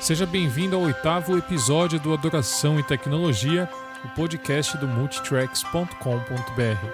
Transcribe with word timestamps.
Seja 0.00 0.24
bem-vindo 0.24 0.76
ao 0.76 0.82
oitavo 0.82 1.36
episódio 1.36 1.98
do 1.98 2.14
Adoração 2.14 2.78
e 2.78 2.84
Tecnologia, 2.84 3.68
o 4.04 4.08
podcast 4.10 4.78
do 4.78 4.86
multitracks.com.br. 4.86 6.86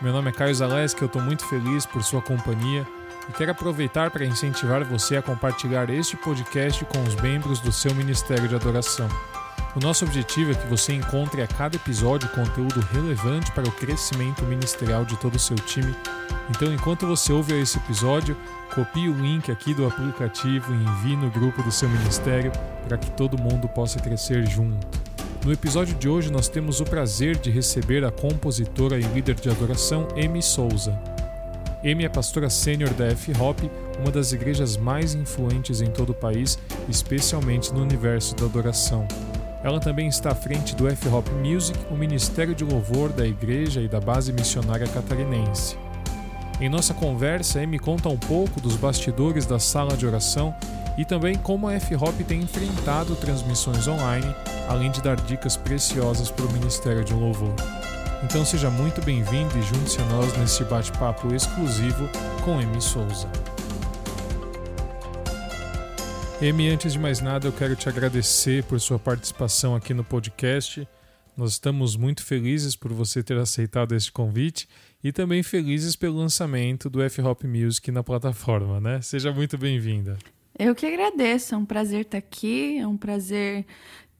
Meu 0.00 0.12
nome 0.12 0.30
é 0.30 0.32
Caio 0.32 0.54
Zaleski, 0.54 1.02
eu 1.02 1.06
estou 1.06 1.20
muito 1.20 1.46
feliz 1.46 1.84
por 1.84 2.02
sua 2.02 2.22
companhia 2.22 2.86
e 3.28 3.32
quero 3.32 3.52
aproveitar 3.52 4.10
para 4.10 4.24
incentivar 4.24 4.82
você 4.82 5.18
a 5.18 5.22
compartilhar 5.22 5.90
este 5.90 6.16
podcast 6.16 6.84
com 6.86 7.02
os 7.02 7.14
membros 7.16 7.60
do 7.60 7.70
seu 7.70 7.94
Ministério 7.94 8.48
de 8.48 8.54
Adoração. 8.54 9.08
O 9.76 9.78
nosso 9.78 10.06
objetivo 10.06 10.52
é 10.52 10.54
que 10.54 10.66
você 10.68 10.94
encontre 10.94 11.42
a 11.42 11.46
cada 11.46 11.76
episódio 11.76 12.30
conteúdo 12.30 12.80
relevante 12.94 13.52
para 13.52 13.68
o 13.68 13.72
crescimento 13.72 14.42
ministerial 14.44 15.04
de 15.04 15.18
todo 15.18 15.34
o 15.34 15.38
seu 15.38 15.54
time. 15.54 15.94
Então, 16.48 16.72
enquanto 16.72 17.06
você 17.06 17.30
ouve 17.30 17.60
esse 17.60 17.76
episódio, 17.76 18.34
copie 18.74 19.06
o 19.06 19.14
link 19.14 19.52
aqui 19.52 19.74
do 19.74 19.86
aplicativo 19.86 20.72
e 20.72 20.76
envie 20.82 21.14
no 21.14 21.30
grupo 21.30 21.62
do 21.62 21.70
seu 21.70 21.90
ministério 21.90 22.50
para 22.88 22.96
que 22.96 23.10
todo 23.10 23.36
mundo 23.36 23.68
possa 23.68 24.00
crescer 24.00 24.46
junto. 24.48 24.86
No 25.44 25.52
episódio 25.52 25.94
de 25.94 26.08
hoje, 26.08 26.32
nós 26.32 26.48
temos 26.48 26.80
o 26.80 26.84
prazer 26.84 27.36
de 27.36 27.50
receber 27.50 28.02
a 28.02 28.10
compositora 28.10 28.98
e 28.98 29.02
líder 29.02 29.34
de 29.34 29.50
adoração 29.50 30.08
Amy 30.16 30.42
Souza. 30.42 30.98
Amy 31.84 32.06
é 32.06 32.08
pastora 32.08 32.48
sênior 32.48 32.94
da 32.94 33.08
F-Hop, 33.08 33.60
uma 34.00 34.10
das 34.10 34.32
igrejas 34.32 34.78
mais 34.78 35.14
influentes 35.14 35.82
em 35.82 35.90
todo 35.90 36.10
o 36.10 36.14
país, 36.14 36.58
especialmente 36.88 37.74
no 37.74 37.82
universo 37.82 38.34
da 38.36 38.46
adoração. 38.46 39.06
Ela 39.66 39.80
também 39.80 40.06
está 40.06 40.30
à 40.30 40.34
frente 40.34 40.76
do 40.76 40.86
F-Hop 40.86 41.26
Music, 41.44 41.76
o 41.90 41.96
ministério 41.96 42.54
de 42.54 42.62
louvor 42.62 43.08
da 43.08 43.26
igreja 43.26 43.80
e 43.80 43.88
da 43.88 43.98
base 43.98 44.32
missionária 44.32 44.86
catarinense. 44.86 45.76
Em 46.60 46.68
nossa 46.68 46.94
conversa, 46.94 47.60
Amy 47.60 47.76
conta 47.76 48.08
um 48.08 48.16
pouco 48.16 48.60
dos 48.60 48.76
bastidores 48.76 49.44
da 49.44 49.58
sala 49.58 49.96
de 49.96 50.06
oração 50.06 50.54
e 50.96 51.04
também 51.04 51.34
como 51.34 51.66
a 51.66 51.74
F-Hop 51.74 52.14
tem 52.28 52.42
enfrentado 52.42 53.16
transmissões 53.16 53.88
online, 53.88 54.32
além 54.68 54.92
de 54.92 55.02
dar 55.02 55.16
dicas 55.16 55.56
preciosas 55.56 56.30
para 56.30 56.46
o 56.46 56.52
Ministério 56.52 57.02
de 57.02 57.12
Louvor. 57.12 57.56
Então 58.22 58.44
seja 58.44 58.70
muito 58.70 59.04
bem-vindo 59.04 59.58
e 59.58 59.62
junte-se 59.62 60.00
a 60.00 60.04
nós 60.04 60.32
neste 60.38 60.62
bate-papo 60.62 61.34
exclusivo 61.34 62.08
com 62.44 62.52
Amy 62.52 62.80
Souza. 62.80 63.26
Amy, 66.42 66.68
antes 66.68 66.92
de 66.92 66.98
mais 66.98 67.20
nada, 67.22 67.48
eu 67.48 67.52
quero 67.52 67.74
te 67.74 67.88
agradecer 67.88 68.62
por 68.64 68.78
sua 68.78 68.98
participação 68.98 69.74
aqui 69.74 69.94
no 69.94 70.04
podcast. 70.04 70.86
Nós 71.34 71.52
estamos 71.52 71.96
muito 71.96 72.22
felizes 72.22 72.76
por 72.76 72.92
você 72.92 73.22
ter 73.22 73.38
aceitado 73.38 73.94
este 73.94 74.12
convite 74.12 74.68
e 75.02 75.12
também 75.12 75.42
felizes 75.42 75.96
pelo 75.96 76.18
lançamento 76.18 76.90
do 76.90 77.02
F-Hop 77.02 77.44
Music 77.44 77.90
na 77.90 78.02
plataforma, 78.04 78.78
né? 78.78 79.00
Seja 79.00 79.32
muito 79.32 79.56
bem-vinda. 79.56 80.18
Eu 80.58 80.74
que 80.74 80.84
agradeço, 80.84 81.54
é 81.54 81.58
um 81.58 81.64
prazer 81.64 82.02
estar 82.02 82.18
aqui, 82.18 82.78
é 82.78 82.86
um 82.86 82.98
prazer 82.98 83.64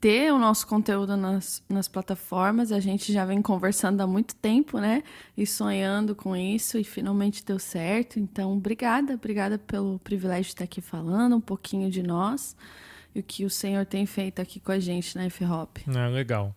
ter 0.01 0.33
o 0.33 0.39
nosso 0.39 0.67
conteúdo 0.67 1.17
nas, 1.17 1.63
nas 1.69 1.89
plataformas. 1.89 2.71
A 2.73 2.81
gente 2.81 3.13
já 3.13 3.25
vem 3.25 3.41
conversando 3.41 4.01
há 4.01 4.07
muito 4.07 4.35
tempo, 4.35 4.79
né? 4.79 5.03
E 5.37 5.47
sonhando 5.47 6.15
com 6.15 6.37
isso, 6.37 6.79
e 6.79 6.85
finalmente 6.85 7.45
deu 7.45 7.59
certo. 7.59 8.19
Então, 8.19 8.53
obrigada, 8.53 9.15
obrigada 9.15 9.59
pelo 9.59 9.99
privilégio 9.99 10.45
de 10.45 10.51
estar 10.51 10.65
aqui 10.65 10.81
falando 10.81 11.37
um 11.37 11.41
pouquinho 11.41 11.91
de 11.91 12.03
nós 12.03 12.57
e 13.15 13.21
o 13.21 13.23
que 13.23 13.45
o 13.45 13.51
Senhor 13.51 13.87
tem 13.87 14.05
feito 14.05 14.41
aqui 14.43 14.61
com 14.61 14.73
a 14.73 14.79
gente 14.79 15.17
na 15.17 15.25
F-Hop. 15.25 15.79
Ah, 15.89 16.09
legal. 16.09 16.55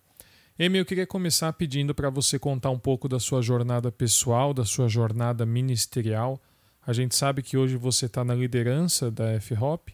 Amy, 0.58 0.78
eu 0.78 0.84
queria 0.84 1.06
começar 1.06 1.50
pedindo 1.54 1.94
para 1.94 2.10
você 2.10 2.38
contar 2.38 2.68
um 2.70 2.78
pouco 2.78 3.08
da 3.08 3.18
sua 3.18 3.40
jornada 3.40 3.90
pessoal, 3.90 4.52
da 4.52 4.64
sua 4.66 4.88
jornada 4.88 5.46
ministerial. 5.46 6.38
A 6.86 6.92
gente 6.92 7.16
sabe 7.16 7.42
que 7.42 7.56
hoje 7.56 7.76
você 7.76 8.04
está 8.04 8.22
na 8.22 8.34
liderança 8.34 9.10
da 9.10 9.32
F-Hop 9.32 9.88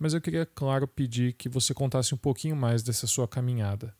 mas 0.00 0.14
eu 0.14 0.20
queria, 0.20 0.46
claro, 0.46 0.88
pedir 0.88 1.34
que 1.34 1.46
você 1.46 1.74
contasse 1.74 2.14
um 2.14 2.18
pouquinho 2.18 2.56
mais 2.56 2.82
dessa 2.82 3.06
sua 3.06 3.28
caminhada. 3.28 3.94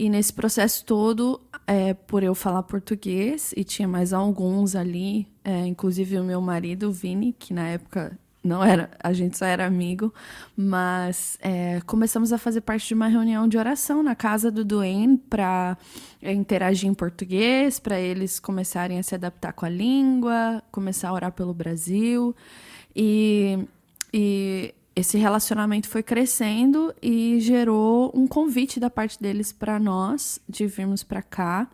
E 0.00 0.08
nesse 0.08 0.32
processo 0.32 0.84
todo, 0.84 1.40
é, 1.66 1.92
por 1.92 2.22
eu 2.22 2.32
falar 2.32 2.62
português, 2.62 3.52
e 3.56 3.64
tinha 3.64 3.88
mais 3.88 4.12
alguns 4.12 4.76
ali, 4.76 5.26
é, 5.42 5.66
inclusive 5.66 6.20
o 6.20 6.22
meu 6.22 6.40
marido, 6.40 6.88
o 6.88 6.92
Vini, 6.92 7.34
que 7.36 7.52
na 7.52 7.66
época 7.66 8.16
não 8.44 8.62
era, 8.62 8.90
a 9.02 9.12
gente 9.12 9.36
só 9.36 9.44
era 9.44 9.66
amigo, 9.66 10.14
mas 10.56 11.36
é, 11.40 11.80
começamos 11.84 12.32
a 12.32 12.38
fazer 12.38 12.60
parte 12.60 12.86
de 12.86 12.94
uma 12.94 13.08
reunião 13.08 13.48
de 13.48 13.58
oração 13.58 14.00
na 14.00 14.14
casa 14.14 14.52
do 14.52 14.64
Duane 14.64 15.18
para 15.18 15.76
é, 16.22 16.32
interagir 16.32 16.88
em 16.88 16.94
português, 16.94 17.80
para 17.80 17.98
eles 17.98 18.38
começarem 18.38 19.00
a 19.00 19.02
se 19.02 19.16
adaptar 19.16 19.52
com 19.52 19.66
a 19.66 19.68
língua, 19.68 20.62
começar 20.70 21.08
a 21.08 21.12
orar 21.12 21.32
pelo 21.32 21.52
Brasil. 21.52 22.36
E, 22.94 23.66
e 24.14 24.72
esse 24.98 25.16
relacionamento 25.16 25.88
foi 25.88 26.02
crescendo 26.02 26.92
e 27.00 27.38
gerou 27.40 28.10
um 28.12 28.26
convite 28.26 28.80
da 28.80 28.90
parte 28.90 29.22
deles 29.22 29.52
para 29.52 29.78
nós 29.78 30.40
de 30.48 30.66
virmos 30.66 31.04
para 31.04 31.22
cá. 31.22 31.68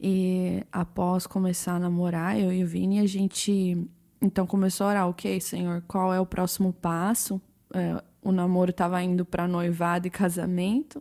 E 0.00 0.64
após 0.72 1.28
começar 1.28 1.76
a 1.76 1.78
namorar, 1.78 2.38
eu 2.38 2.52
e 2.52 2.64
o 2.64 2.66
Vini, 2.66 2.98
a 2.98 3.06
gente 3.06 3.88
então 4.20 4.48
começou 4.48 4.88
a 4.88 4.90
orar, 4.90 5.08
ok, 5.08 5.40
Senhor, 5.40 5.80
qual 5.86 6.12
é 6.12 6.18
o 6.18 6.26
próximo 6.26 6.72
passo? 6.72 7.40
É, 7.72 8.02
o 8.20 8.32
namoro 8.32 8.72
estava 8.72 9.00
indo 9.00 9.24
para 9.24 9.46
noivado 9.46 10.08
e 10.08 10.10
casamento. 10.10 11.00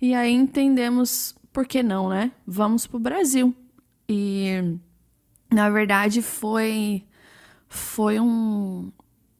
E 0.00 0.14
aí 0.14 0.32
entendemos, 0.32 1.34
por 1.52 1.66
que 1.66 1.82
não, 1.82 2.08
né? 2.08 2.30
Vamos 2.46 2.86
para 2.86 2.96
o 2.96 3.00
Brasil. 3.00 3.52
E 4.08 4.78
na 5.52 5.68
verdade 5.68 6.22
foi 6.22 7.04
foi 7.68 8.20
um, 8.20 8.92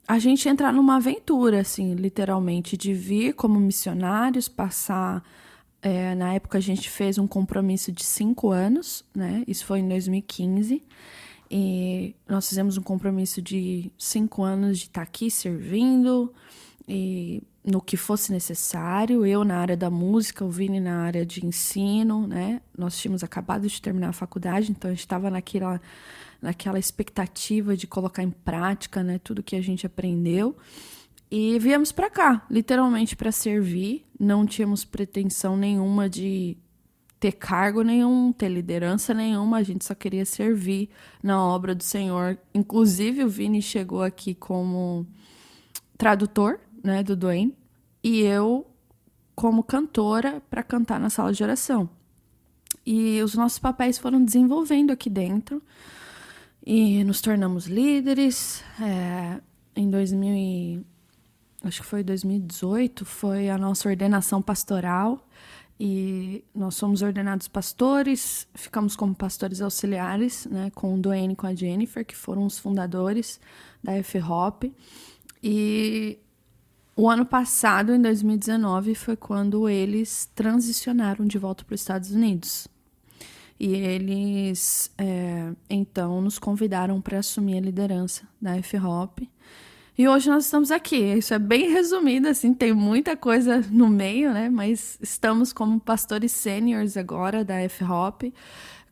a 0.07 0.19
gente 0.19 0.49
entrar 0.49 0.73
numa 0.73 0.97
aventura, 0.97 1.61
assim, 1.61 1.95
literalmente, 1.95 2.77
de 2.77 2.93
vir 2.93 3.35
como 3.35 3.59
missionários, 3.61 4.49
passar. 4.49 5.23
É, 5.81 6.15
na 6.15 6.35
época 6.35 6.59
a 6.59 6.61
gente 6.61 6.89
fez 6.89 7.19
um 7.19 7.27
compromisso 7.27 7.91
de 7.91 8.05
cinco 8.05 8.51
anos, 8.51 9.05
né? 9.15 9.43
Isso 9.47 9.65
foi 9.65 9.81
em 9.81 9.89
2015. 9.89 10.83
E 11.51 12.15
nós 12.29 12.49
fizemos 12.49 12.77
um 12.79 12.83
compromisso 12.83 13.43
de 13.43 13.91
cinco 13.99 14.43
anos 14.43 14.79
de 14.79 14.85
estar 14.85 15.03
aqui 15.03 15.31
servindo 15.31 16.33
e 16.89 17.43
no 17.65 17.81
que 17.81 17.97
fosse 17.97 18.33
necessário. 18.33 19.25
Eu 19.25 19.45
na 19.45 19.59
área 19.59 19.77
da 19.77 19.91
música, 19.91 20.45
o 20.45 20.51
Vini 20.51 20.81
na 20.81 21.03
área 21.03 21.25
de 21.25 21.45
ensino, 21.45 22.27
né? 22.27 22.61
Nós 22.77 22.97
tínhamos 22.97 23.23
acabado 23.23 23.69
de 23.69 23.83
terminar 23.83 24.09
a 24.09 24.13
faculdade, 24.13 24.71
então 24.71 24.91
a 24.91 24.95
gente 24.95 25.01
estava 25.01 25.31
naquela 25.31 25.81
naquela 26.43 26.79
expectativa 26.79 27.77
de 27.77 27.87
colocar 27.87 28.25
em 28.25 28.31
prática, 28.31 29.03
né, 29.03 29.21
tudo 29.23 29.43
que 29.43 29.55
a 29.55 29.63
gente 29.63 29.87
aprendeu. 29.87 30.57
E 31.31 31.59
viemos 31.61 31.93
para 31.93 32.11
cá, 32.11 32.45
literalmente 32.51 33.17
para 33.17 33.31
servir. 33.31 34.05
Não 34.19 34.45
tínhamos 34.45 34.85
pretensão 34.85 35.57
nenhuma 35.57 36.11
de 36.11 36.59
ter 37.19 37.33
cargo 37.33 37.83
nenhum, 37.83 38.33
ter 38.33 38.49
liderança 38.49 39.15
nenhuma, 39.15 39.59
a 39.59 39.63
gente 39.63 39.85
só 39.85 39.95
queria 39.95 40.25
servir 40.27 40.91
na 41.23 41.41
obra 41.41 41.73
do 41.73 41.85
Senhor. 41.85 42.37
Inclusive, 42.53 43.23
o 43.23 43.29
Vini 43.29 43.63
chegou 43.63 44.03
aqui 44.03 44.35
como 44.35 45.07
tradutor 45.97 46.59
né, 46.83 47.01
do 47.05 47.15
Duane 47.15 47.57
e 48.03 48.23
eu 48.23 48.67
como 49.37 49.63
cantora 49.63 50.43
para 50.51 50.65
cantar 50.65 50.99
na 50.99 51.09
sala 51.09 51.33
de 51.33 51.45
oração. 51.45 51.89
E 52.85 53.23
os 53.23 53.37
nossos 53.37 53.61
papéis 53.61 53.99
foram 53.99 54.25
desenvolvendo 54.25 54.91
aqui 54.91 55.09
dentro 55.09 55.63
e 56.65 57.03
nos 57.05 57.21
tornamos 57.21 57.67
líderes. 57.67 58.63
É, 58.81 59.41
em 59.75 59.91
2000 59.91 60.35
e, 60.35 60.87
acho 61.65 61.83
que 61.83 61.87
foi 61.87 62.03
2018 62.03 63.05
foi 63.05 63.49
a 63.49 63.57
nossa 63.57 63.89
ordenação 63.89 64.43
pastoral 64.43 65.27
e 65.79 66.45
nós 66.55 66.77
somos 66.77 67.03
ordenados 67.03 67.49
pastores, 67.49 68.47
ficamos 68.55 68.95
como 68.95 69.15
pastores 69.15 69.61
auxiliares, 69.61 70.47
né, 70.47 70.71
com 70.75 70.95
o 70.95 70.99
Duane 70.99 71.33
e 71.33 71.37
com 71.37 71.47
a 71.47 71.55
Jennifer, 71.55 72.05
que 72.05 72.15
foram 72.15 72.47
os 72.47 72.59
fundadores 72.59 73.41
da 73.83 73.95
F-Hop. 73.95 74.65
E 75.43 76.21
o 76.95 77.11
ano 77.11 77.27
passado, 77.27 77.93
em 77.93 78.01
2019, 78.01 78.95
foi 78.95 79.17
quando 79.17 79.69
eles 79.69 80.31
transicionaram 80.35 81.27
de 81.27 81.37
volta 81.37 81.65
para 81.65 81.75
os 81.75 81.81
Estados 81.81 82.13
Unidos. 82.13 82.69
E 83.65 83.77
eles, 83.77 84.91
é, 84.99 85.53
então, 85.71 86.21
nos 86.21 86.37
convidaram 86.37 87.01
para 87.01 87.21
assumir 87.21 87.59
a 87.59 87.61
liderança 87.61 88.27
da 88.41 88.57
F-Hop. 88.57 89.21
E 89.97 90.09
hoje 90.09 90.29
nós 90.29 90.47
estamos 90.47 90.73
aqui. 90.73 90.97
Isso 90.97 91.33
é 91.33 91.39
bem 91.39 91.71
resumido, 91.71 92.27
assim, 92.27 92.53
tem 92.53 92.73
muita 92.73 93.17
coisa 93.17 93.65
no 93.71 93.89
meio, 93.89 94.33
né? 94.33 94.49
Mas 94.49 94.99
estamos 95.01 95.53
como 95.53 95.79
pastores 95.79 96.33
sêniores 96.33 96.97
agora 96.97 97.45
da 97.45 97.55
F-Hop, 97.61 98.33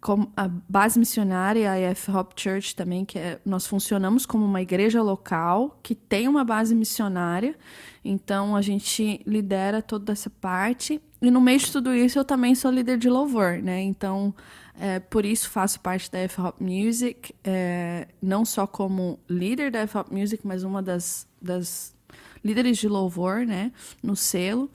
como 0.00 0.32
a 0.36 0.46
base 0.46 1.00
missionária, 1.00 1.72
a 1.72 1.76
F-Hop 1.76 2.32
Church 2.36 2.76
também, 2.76 3.04
que 3.04 3.18
é, 3.18 3.40
nós 3.44 3.66
funcionamos 3.66 4.24
como 4.24 4.44
uma 4.44 4.62
igreja 4.62 5.02
local 5.02 5.80
que 5.82 5.96
tem 5.96 6.28
uma 6.28 6.44
base 6.44 6.76
missionária. 6.76 7.56
Então 8.04 8.54
a 8.54 8.62
gente 8.62 9.20
lidera 9.26 9.82
toda 9.82 10.12
essa 10.12 10.30
parte. 10.30 11.02
E 11.20 11.28
no 11.28 11.40
meio 11.40 11.58
de 11.58 11.72
tudo 11.72 11.92
isso 11.92 12.20
eu 12.20 12.24
também 12.24 12.54
sou 12.54 12.70
líder 12.70 12.98
de 12.98 13.10
louvor, 13.10 13.60
né? 13.60 13.82
Então 13.82 14.32
é, 14.78 14.98
por 14.98 15.24
isso 15.24 15.50
faço 15.50 15.80
parte 15.80 16.10
da 16.10 16.18
F-Hop 16.20 16.60
Music, 16.60 17.34
é, 17.44 18.08
não 18.20 18.44
só 18.44 18.66
como 18.66 19.18
líder 19.28 19.70
da 19.70 19.80
F-Hop 19.80 20.10
Music, 20.10 20.46
mas 20.46 20.62
uma 20.62 20.82
das, 20.82 21.26
das 21.40 21.94
líderes 22.44 22.78
de 22.78 22.88
louvor, 22.88 23.44
né, 23.46 23.72
no 24.02 24.16
selo. 24.16 24.70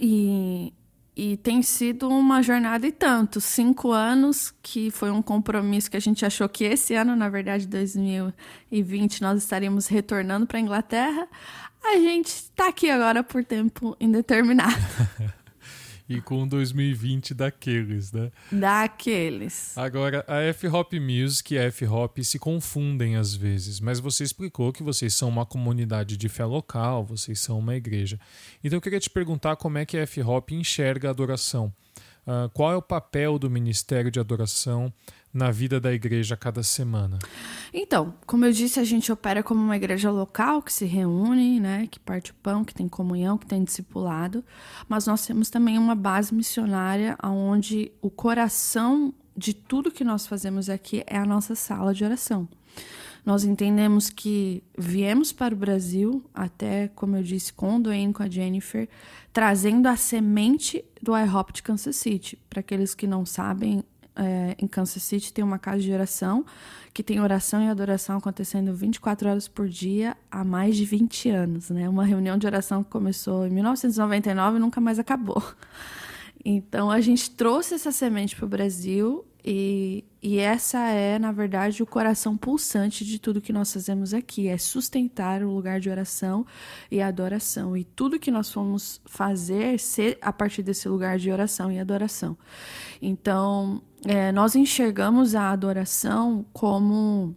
E, 0.00 0.72
e 1.14 1.36
tem 1.36 1.62
sido 1.62 2.08
uma 2.08 2.42
jornada 2.42 2.86
e 2.86 2.92
tanto. 2.92 3.40
Cinco 3.40 3.92
anos, 3.92 4.54
que 4.62 4.90
foi 4.90 5.10
um 5.10 5.20
compromisso 5.20 5.90
que 5.90 5.96
a 5.96 6.00
gente 6.00 6.24
achou 6.24 6.48
que 6.48 6.64
esse 6.64 6.94
ano, 6.94 7.14
na 7.14 7.28
verdade, 7.28 7.66
2020, 7.66 9.20
nós 9.20 9.42
estaríamos 9.42 9.86
retornando 9.86 10.46
para 10.46 10.58
a 10.58 10.60
Inglaterra. 10.60 11.28
A 11.84 11.96
gente 11.96 12.28
está 12.28 12.68
aqui 12.68 12.88
agora 12.88 13.22
por 13.22 13.44
tempo 13.44 13.96
indeterminado. 14.00 14.80
e 16.08 16.20
com 16.20 16.46
2020 16.46 17.34
daqueles, 17.34 18.12
né? 18.12 18.30
Daqueles. 18.50 19.76
Agora, 19.76 20.24
a 20.28 20.40
F-Hop 20.40 20.92
Music 20.94 21.54
e 21.54 21.58
a 21.58 21.64
F-Hop 21.64 22.18
se 22.22 22.38
confundem 22.38 23.16
às 23.16 23.34
vezes, 23.34 23.80
mas 23.80 24.00
você 24.00 24.24
explicou 24.24 24.72
que 24.72 24.82
vocês 24.82 25.14
são 25.14 25.28
uma 25.28 25.46
comunidade 25.46 26.16
de 26.16 26.28
fé 26.28 26.44
local, 26.44 27.04
vocês 27.04 27.40
são 27.40 27.58
uma 27.58 27.74
igreja. 27.74 28.18
Então 28.62 28.76
eu 28.76 28.80
queria 28.80 29.00
te 29.00 29.10
perguntar 29.10 29.56
como 29.56 29.78
é 29.78 29.86
que 29.86 29.96
a 29.96 30.02
F-Hop 30.02 30.50
enxerga 30.52 31.08
a 31.08 31.10
adoração. 31.10 31.72
Uh, 32.24 32.48
qual 32.50 32.70
é 32.70 32.76
o 32.76 32.82
papel 32.82 33.36
do 33.36 33.50
Ministério 33.50 34.08
de 34.08 34.20
Adoração 34.20 34.92
na 35.32 35.50
vida 35.50 35.80
da 35.80 35.92
igreja 35.92 36.36
cada 36.36 36.62
semana? 36.62 37.18
Então, 37.72 38.14
como 38.26 38.44
eu 38.44 38.52
disse, 38.52 38.78
a 38.78 38.84
gente 38.84 39.10
opera 39.10 39.42
como 39.42 39.62
uma 39.62 39.76
igreja 39.76 40.10
local 40.10 40.60
que 40.60 40.72
se 40.72 40.84
reúne, 40.84 41.58
né, 41.58 41.88
que 41.90 41.98
parte 41.98 42.32
o 42.32 42.34
pão, 42.34 42.64
que 42.64 42.74
tem 42.74 42.88
comunhão, 42.88 43.38
que 43.38 43.46
tem 43.46 43.64
discipulado, 43.64 44.44
mas 44.88 45.06
nós 45.06 45.26
temos 45.26 45.48
também 45.48 45.78
uma 45.78 45.94
base 45.94 46.34
missionária 46.34 47.16
onde 47.22 47.90
o 48.02 48.10
coração 48.10 49.14
de 49.36 49.54
tudo 49.54 49.90
que 49.90 50.04
nós 50.04 50.26
fazemos 50.26 50.68
aqui 50.68 51.02
é 51.06 51.16
a 51.16 51.24
nossa 51.24 51.54
sala 51.54 51.94
de 51.94 52.04
oração. 52.04 52.48
Nós 53.24 53.44
entendemos 53.44 54.10
que 54.10 54.64
viemos 54.76 55.32
para 55.32 55.54
o 55.54 55.56
Brasil, 55.56 56.24
até, 56.34 56.88
como 56.88 57.16
eu 57.16 57.22
disse, 57.22 57.52
com 57.52 57.76
o 57.76 57.80
Duane, 57.80 58.12
com 58.12 58.22
a 58.22 58.28
Jennifer, 58.28 58.88
trazendo 59.32 59.86
a 59.86 59.96
semente 59.96 60.84
do 61.00 61.16
iHop 61.16 61.52
de 61.52 61.62
Kansas 61.62 61.94
City. 61.96 62.36
Para 62.50 62.60
aqueles 62.60 62.94
que 62.94 63.06
não 63.06 63.24
sabem, 63.24 63.84
é, 64.16 64.54
em 64.58 64.66
Kansas 64.66 65.02
City 65.02 65.32
tem 65.32 65.44
uma 65.44 65.58
casa 65.58 65.80
de 65.80 65.92
oração 65.92 66.44
que 66.92 67.02
tem 67.02 67.20
oração 67.20 67.62
e 67.62 67.68
adoração 67.68 68.18
acontecendo 68.18 68.74
24 68.74 69.28
horas 69.28 69.48
por 69.48 69.68
dia 69.68 70.16
há 70.30 70.44
mais 70.44 70.76
de 70.76 70.84
20 70.84 71.30
anos, 71.30 71.70
né? 71.70 71.88
Uma 71.88 72.04
reunião 72.04 72.36
de 72.36 72.46
oração 72.46 72.84
que 72.84 72.90
começou 72.90 73.46
em 73.46 73.50
1999 73.50 74.56
e 74.56 74.60
nunca 74.60 74.80
mais 74.80 74.98
acabou. 74.98 75.42
Então 76.44 76.90
a 76.90 77.00
gente 77.00 77.30
trouxe 77.30 77.74
essa 77.74 77.92
semente 77.92 78.34
para 78.34 78.44
o 78.44 78.48
Brasil 78.48 79.24
e, 79.44 80.04
e 80.22 80.38
essa 80.38 80.78
é, 80.78 81.18
na 81.18 81.32
verdade, 81.32 81.82
o 81.82 81.86
coração 81.86 82.36
pulsante 82.36 83.04
de 83.04 83.18
tudo 83.18 83.40
que 83.40 83.52
nós 83.52 83.72
fazemos 83.72 84.14
aqui: 84.14 84.46
é 84.46 84.56
sustentar 84.56 85.42
o 85.42 85.50
lugar 85.50 85.80
de 85.80 85.90
oração 85.90 86.46
e 86.90 87.02
adoração. 87.02 87.76
E 87.76 87.82
tudo 87.82 88.20
que 88.20 88.30
nós 88.30 88.52
fomos 88.52 89.00
fazer 89.04 89.80
ser 89.80 90.18
a 90.22 90.32
partir 90.32 90.62
desse 90.62 90.88
lugar 90.88 91.18
de 91.18 91.30
oração 91.30 91.72
e 91.72 91.80
adoração. 91.80 92.38
Então, 93.00 93.82
é, 94.04 94.30
nós 94.30 94.54
enxergamos 94.54 95.34
a 95.34 95.50
adoração 95.50 96.46
como 96.52 97.34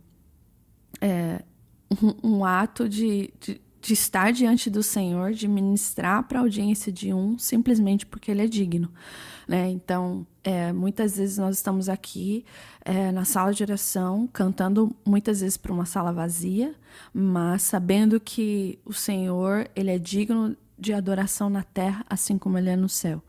é, 1.02 1.44
um, 1.90 2.38
um, 2.38 2.46
ato 2.46 2.88
de, 2.88 3.34
de, 3.40 3.60
de 3.82 3.94
estar 3.94 4.32
diante 4.32 4.70
do 4.70 4.84
Senhor, 4.84 5.34
de 5.34 5.48
ministrar 5.48 6.28
para 6.28 6.38
a 6.38 6.44
audiência 6.44 6.92
de 6.92 7.12
um, 7.12 7.36
simplesmente 7.40 8.06
porque 8.06 8.30
ele 8.30 8.44
é 8.44 8.48
digno. 8.48 8.92
Né? 9.48 9.72
Então, 9.72 10.26
é, 10.46 10.72
muitas 10.72 11.18
vezes 11.18 11.40
nós 11.40 11.56
estamos 11.56 11.90
aqui 11.90 12.46
é, 12.86 13.12
na 13.12 13.26
sala 13.26 13.52
de 13.52 13.64
oração, 13.64 14.30
cantando 14.32 14.96
muitas 15.04 15.42
vezes 15.42 15.58
para 15.58 15.74
uma 15.74 15.88
sala 15.88 16.14
vazia, 16.14 16.76
mas 17.12 17.64
sabendo 17.64 18.20
que 18.20 18.78
o 18.86 18.94
Senhor 18.94 19.68
ele 19.76 19.90
é 19.90 19.98
digno 19.98 20.56
de 20.78 20.94
adoração 20.94 21.50
na 21.50 21.64
terra, 21.64 22.06
assim 22.08 22.38
como 22.38 22.60
ele 22.60 22.70
é 22.70 22.76
no 22.76 22.88
céu. 22.88 23.24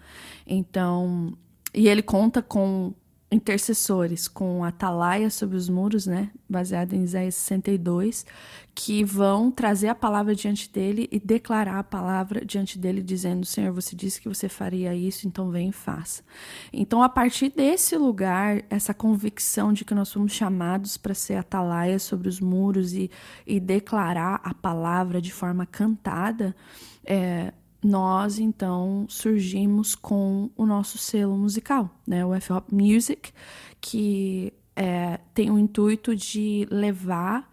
Então, 0.46 1.32
e 1.72 1.88
ele 1.88 2.02
conta 2.02 2.42
com 2.42 2.92
intercessores 3.30 4.28
com 4.28 4.62
atalaia 4.62 5.30
sobre 5.30 5.56
os 5.56 5.68
muros, 5.68 6.06
né, 6.06 6.30
baseado 6.48 6.92
em 6.92 7.02
Isaías 7.02 7.34
62, 7.34 8.26
que 8.78 9.02
vão 9.02 9.50
trazer 9.50 9.88
a 9.88 9.94
palavra 9.94 10.34
diante 10.34 10.70
dele 10.70 11.08
e 11.10 11.18
declarar 11.18 11.78
a 11.78 11.82
palavra 11.82 12.44
diante 12.44 12.78
dele, 12.78 13.02
dizendo: 13.02 13.46
Senhor, 13.46 13.72
você 13.72 13.96
disse 13.96 14.20
que 14.20 14.28
você 14.28 14.50
faria 14.50 14.94
isso, 14.94 15.26
então 15.26 15.50
vem 15.50 15.70
e 15.70 15.72
faça. 15.72 16.22
Então, 16.70 17.02
a 17.02 17.08
partir 17.08 17.48
desse 17.48 17.96
lugar, 17.96 18.62
essa 18.68 18.92
convicção 18.92 19.72
de 19.72 19.82
que 19.82 19.94
nós 19.94 20.12
fomos 20.12 20.32
chamados 20.32 20.98
para 20.98 21.14
ser 21.14 21.36
atalaia 21.36 21.98
sobre 21.98 22.28
os 22.28 22.38
muros 22.38 22.92
e, 22.92 23.10
e 23.46 23.58
declarar 23.58 24.42
a 24.44 24.52
palavra 24.52 25.22
de 25.22 25.32
forma 25.32 25.64
cantada, 25.64 26.54
é, 27.02 27.54
nós 27.82 28.38
então 28.38 29.06
surgimos 29.08 29.94
com 29.94 30.50
o 30.54 30.66
nosso 30.66 30.98
selo 30.98 31.34
musical, 31.38 31.88
né, 32.06 32.26
o 32.26 32.34
F-Hop 32.34 32.70
Music, 32.70 33.32
que 33.80 34.52
é, 34.76 35.18
tem 35.32 35.50
o 35.50 35.58
intuito 35.58 36.14
de 36.14 36.68
levar 36.70 37.50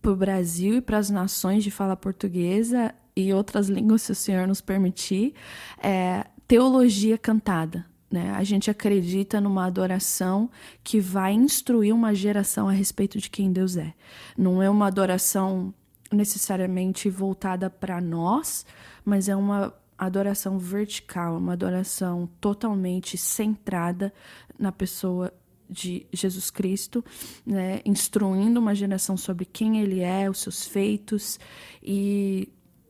para 0.00 0.10
o 0.10 0.16
Brasil 0.16 0.76
e 0.76 0.80
para 0.80 0.98
as 0.98 1.10
nações 1.10 1.62
de 1.62 1.70
fala 1.70 1.96
portuguesa 1.96 2.94
e 3.14 3.32
outras 3.32 3.68
línguas, 3.68 4.02
se 4.02 4.12
o 4.12 4.14
Senhor 4.14 4.46
nos 4.46 4.60
permitir, 4.60 5.34
é, 5.82 6.26
teologia 6.46 7.18
cantada. 7.18 7.84
Né? 8.10 8.32
A 8.32 8.42
gente 8.42 8.70
acredita 8.70 9.40
numa 9.40 9.66
adoração 9.66 10.50
que 10.82 10.98
vai 10.98 11.32
instruir 11.32 11.94
uma 11.94 12.14
geração 12.14 12.68
a 12.68 12.72
respeito 12.72 13.18
de 13.18 13.30
quem 13.30 13.52
Deus 13.52 13.76
é. 13.76 13.94
Não 14.36 14.62
é 14.62 14.68
uma 14.68 14.88
adoração 14.88 15.72
necessariamente 16.12 17.08
voltada 17.08 17.70
para 17.70 18.00
nós, 18.00 18.66
mas 19.04 19.28
é 19.28 19.36
uma 19.36 19.72
adoração 19.96 20.58
vertical, 20.58 21.36
uma 21.36 21.52
adoração 21.52 22.28
totalmente 22.40 23.16
centrada 23.16 24.12
na 24.58 24.72
pessoa 24.72 25.32
de 25.70 26.06
Jesus 26.12 26.50
Cristo, 26.50 27.04
né, 27.46 27.80
instruindo 27.84 28.58
uma 28.58 28.74
geração 28.74 29.16
sobre 29.16 29.44
quem 29.44 29.80
ele 29.80 30.00
é, 30.00 30.28
os 30.28 30.40
seus 30.40 30.66
feitos 30.66 31.38
e 31.82 32.48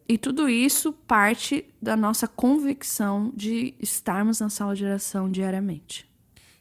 e 0.09 0.19
tudo 0.19 0.49
isso 0.49 0.93
parte 0.93 1.65
da 1.81 1.97
nossa 1.97 2.27
convicção 2.27 3.33
de 3.33 3.75
estarmos 3.79 4.41
na 4.41 4.51
sala 4.51 4.75
de 4.75 4.85
oração 4.85 5.31
diariamente. 5.31 6.05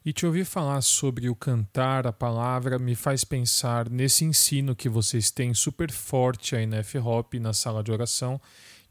E 0.05 0.13
te 0.13 0.23
ouvir 0.23 0.45
falar 0.45 0.81
sobre 0.81 1.29
o 1.29 1.35
cantar, 1.35 2.05
a 2.05 2.13
palavra, 2.13 2.77
me 2.77 2.93
faz 2.93 3.23
pensar 3.23 3.89
nesse 3.89 4.23
ensino 4.23 4.75
que 4.75 4.87
vocês 4.87 5.31
têm 5.31 5.51
super 5.55 5.91
forte 5.91 6.55
aí 6.55 6.67
na 6.67 6.77
F-Hop, 6.77 7.33
na 7.39 7.51
sala 7.51 7.83
de 7.83 7.91
oração, 7.91 8.39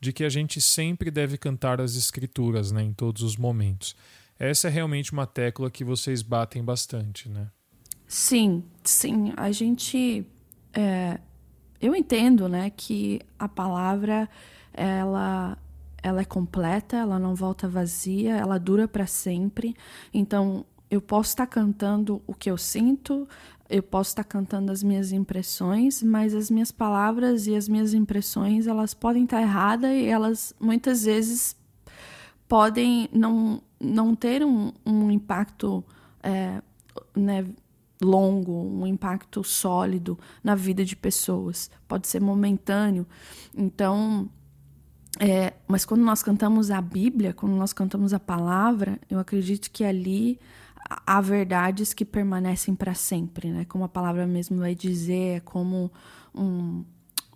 de 0.01 0.13
que 0.13 0.25
a 0.25 0.29
gente 0.29 0.61
sempre 0.61 1.09
deve 1.09 1.39
cantar 1.39 1.81
as 1.81 1.95
escrituras 1.95 2.73
né, 2.73 2.83
em 2.83 2.93
todos 2.93 3.23
os 3.23 3.37
momentos. 3.37 3.95
Essa 4.39 4.69
é 4.69 4.71
realmente 4.71 5.13
uma 5.13 5.27
tecla 5.27 5.71
que 5.71 5.85
vocês 5.85 6.23
batem 6.23 6.63
bastante, 6.63 7.29
né? 7.29 7.49
Sim, 8.07 8.65
sim. 8.85 9.33
A 9.37 9.51
gente. 9.51 10.27
É, 10.73 11.19
eu 11.81 11.95
entendo, 11.95 12.49
né, 12.49 12.71
que 12.71 13.21
a 13.39 13.49
palavra 13.49 14.29
ela 14.73 15.57
ela 16.03 16.21
é 16.21 16.25
completa, 16.25 16.97
ela 16.97 17.19
não 17.19 17.35
volta 17.35 17.69
vazia, 17.69 18.37
ela 18.37 18.59
dura 18.59 18.87
para 18.87 19.07
sempre. 19.07 19.75
Então, 20.15 20.65
eu 20.91 21.01
posso 21.01 21.31
estar 21.31 21.47
cantando 21.47 22.23
o 22.27 22.33
que 22.33 22.51
eu 22.51 22.57
sinto, 22.57 23.29
eu 23.69 23.83
posso 23.83 24.11
estar 24.11 24.25
cantando 24.25 24.73
as 24.73 24.83
minhas 24.83 25.13
impressões, 25.13 26.03
mas 26.03 26.35
as 26.35 26.51
minhas 26.51 26.71
palavras 26.71 27.47
e 27.47 27.55
as 27.55 27.69
minhas 27.69 27.93
impressões, 27.93 28.67
elas 28.67 28.95
podem 28.95 29.25
estar 29.25 29.43
erradas 29.43 29.91
e 29.91 30.07
elas 30.07 30.55
muitas 30.59 31.05
vezes 31.05 31.57
podem 32.49 33.09
não, 33.13 33.61
não 33.81 34.15
ter 34.15 34.45
um, 34.45 34.73
um 34.85 35.11
impacto 35.11 35.85
é, 36.23 36.61
né, 37.17 37.47
longo, 38.01 38.53
um 38.53 38.87
impacto 38.87 39.43
sólido 39.43 40.19
na 40.43 40.55
vida 40.55 40.85
de 40.85 40.97
pessoas. 40.97 41.71
Pode 41.87 42.07
ser 42.07 42.21
momentâneo. 42.21 43.07
Então, 43.57 44.29
é, 45.19 45.55
mas 45.67 45.85
quando 45.85 46.03
nós 46.03 46.23
cantamos 46.23 46.71
a 46.71 46.81
Bíblia, 46.81 47.33
quando 47.33 47.55
nós 47.55 47.73
cantamos 47.73 48.13
a 48.15 48.21
palavra, 48.21 48.99
eu 49.11 49.19
acredito 49.19 49.71
que 49.71 49.85
ali 49.85 50.39
há 51.07 51.21
verdades 51.21 51.93
que 51.93 52.05
permanecem 52.05 52.75
para 52.75 52.95
sempre, 52.95 53.51
né? 53.51 53.65
Como 53.65 53.85
a 53.85 53.89
palavra 53.89 54.27
mesmo 54.27 54.59
vai 54.59 54.75
dizer, 54.75 55.37
é 55.37 55.41
como 55.41 55.91
um, 56.35 56.85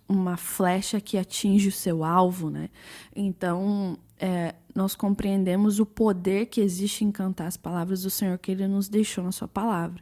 uma 0.07 0.37
flecha 0.37 1.01
que 1.01 1.17
atinge 1.17 1.67
o 1.67 1.71
seu 1.71 2.03
alvo, 2.03 2.49
né? 2.49 2.69
Então, 3.15 3.97
é, 4.23 4.55
nós 4.73 4.95
compreendemos 4.95 5.81
o 5.81 5.85
poder 5.85 6.45
que 6.45 6.61
existe 6.61 7.03
em 7.03 7.11
cantar 7.11 7.45
as 7.45 7.57
palavras 7.57 8.03
do 8.03 8.09
Senhor 8.09 8.37
que 8.37 8.51
Ele 8.51 8.65
nos 8.69 8.87
deixou 8.87 9.21
na 9.21 9.33
Sua 9.33 9.49
palavra. 9.49 10.01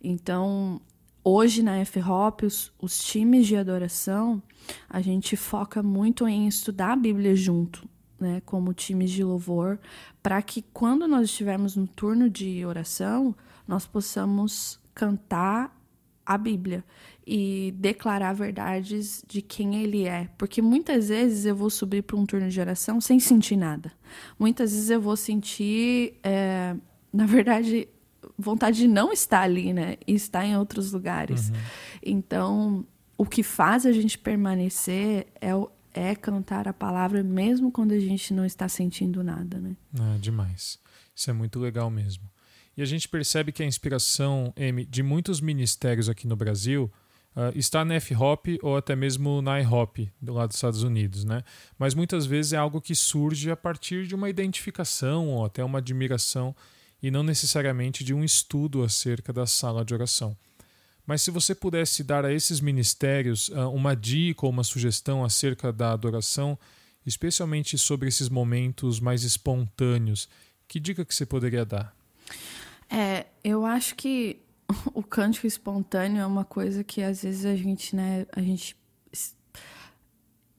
Então, 0.00 0.80
hoje 1.24 1.64
na 1.64 1.76
F-Hop, 1.78 2.44
os, 2.44 2.72
os 2.80 2.96
times 3.00 3.44
de 3.44 3.56
adoração, 3.56 4.40
a 4.88 5.00
gente 5.00 5.36
foca 5.36 5.82
muito 5.82 6.28
em 6.28 6.46
estudar 6.46 6.92
a 6.92 6.96
Bíblia 6.96 7.34
junto, 7.34 7.88
né, 8.20 8.40
como 8.46 8.72
times 8.72 9.10
de 9.10 9.24
louvor, 9.24 9.80
para 10.22 10.40
que 10.42 10.62
quando 10.72 11.08
nós 11.08 11.24
estivermos 11.24 11.74
no 11.74 11.88
turno 11.88 12.30
de 12.30 12.64
oração, 12.64 13.34
nós 13.66 13.84
possamos 13.84 14.78
cantar 14.94 15.75
a 16.26 16.36
Bíblia 16.36 16.84
e 17.26 17.72
declarar 17.78 18.32
verdades 18.32 19.24
de 19.26 19.40
quem 19.40 19.82
ele 19.82 20.06
é. 20.06 20.28
Porque 20.36 20.60
muitas 20.60 21.08
vezes 21.08 21.44
eu 21.44 21.54
vou 21.54 21.70
subir 21.70 22.02
para 22.02 22.16
um 22.16 22.26
turno 22.26 22.48
de 22.48 22.60
oração 22.60 23.00
sem 23.00 23.18
sentir 23.20 23.56
nada. 23.56 23.92
Muitas 24.38 24.72
vezes 24.72 24.90
eu 24.90 25.00
vou 25.00 25.16
sentir, 25.16 26.18
é, 26.22 26.74
na 27.12 27.26
verdade, 27.26 27.88
vontade 28.38 28.78
de 28.78 28.88
não 28.88 29.12
estar 29.12 29.42
ali, 29.42 29.72
né? 29.72 29.96
E 30.06 30.14
estar 30.14 30.44
em 30.44 30.56
outros 30.56 30.92
lugares. 30.92 31.48
Uhum. 31.48 31.56
Então, 32.02 32.86
o 33.16 33.24
que 33.24 33.42
faz 33.42 33.86
a 33.86 33.92
gente 33.92 34.18
permanecer 34.18 35.26
é, 35.40 35.50
é 35.94 36.14
cantar 36.14 36.68
a 36.68 36.72
palavra 36.72 37.22
mesmo 37.22 37.72
quando 37.72 37.92
a 37.92 38.00
gente 38.00 38.34
não 38.34 38.44
está 38.44 38.68
sentindo 38.68 39.24
nada, 39.24 39.58
né? 39.58 39.76
Ah, 39.98 40.16
demais. 40.20 40.78
Isso 41.14 41.30
é 41.30 41.32
muito 41.32 41.58
legal 41.58 41.90
mesmo. 41.90 42.24
E 42.76 42.82
a 42.82 42.84
gente 42.84 43.08
percebe 43.08 43.52
que 43.52 43.62
a 43.62 43.66
inspiração, 43.66 44.52
M, 44.54 44.84
de 44.84 45.02
muitos 45.02 45.40
ministérios 45.40 46.08
aqui 46.08 46.26
no 46.26 46.36
Brasil 46.36 46.92
uh, 47.34 47.56
está 47.58 47.84
na 47.84 47.94
F-Hop 47.94 48.46
ou 48.62 48.76
até 48.76 48.94
mesmo 48.94 49.40
na 49.40 49.60
I-Hop, 49.60 49.98
do 50.20 50.34
lado 50.34 50.48
dos 50.48 50.56
Estados 50.56 50.82
Unidos, 50.82 51.24
né? 51.24 51.42
Mas 51.78 51.94
muitas 51.94 52.26
vezes 52.26 52.52
é 52.52 52.56
algo 52.56 52.80
que 52.80 52.94
surge 52.94 53.50
a 53.50 53.56
partir 53.56 54.06
de 54.06 54.14
uma 54.14 54.28
identificação 54.28 55.28
ou 55.28 55.44
até 55.44 55.64
uma 55.64 55.78
admiração 55.78 56.54
e 57.02 57.10
não 57.10 57.22
necessariamente 57.22 58.04
de 58.04 58.12
um 58.12 58.22
estudo 58.22 58.82
acerca 58.82 59.32
da 59.32 59.46
sala 59.46 59.84
de 59.84 59.94
oração. 59.94 60.36
Mas 61.06 61.22
se 61.22 61.30
você 61.30 61.54
pudesse 61.54 62.02
dar 62.02 62.24
a 62.24 62.32
esses 62.32 62.60
ministérios 62.60 63.48
uh, 63.48 63.70
uma 63.70 63.94
dica 63.94 64.44
ou 64.44 64.50
uma 64.50 64.64
sugestão 64.64 65.24
acerca 65.24 65.72
da 65.72 65.92
adoração, 65.92 66.58
especialmente 67.06 67.78
sobre 67.78 68.08
esses 68.08 68.28
momentos 68.28 69.00
mais 69.00 69.22
espontâneos, 69.22 70.28
que 70.68 70.78
dica 70.80 71.04
que 71.06 71.14
você 71.14 71.24
poderia 71.24 71.64
dar? 71.64 71.94
É, 72.88 73.26
eu 73.42 73.64
acho 73.64 73.94
que 73.94 74.40
o 74.94 75.02
cântico 75.02 75.46
espontâneo 75.46 76.20
é 76.20 76.26
uma 76.26 76.44
coisa 76.44 76.82
que 76.84 77.02
às 77.02 77.22
vezes 77.22 77.44
a 77.44 77.54
gente, 77.54 77.94
né, 77.94 78.26
a 78.32 78.40
gente 78.40 78.76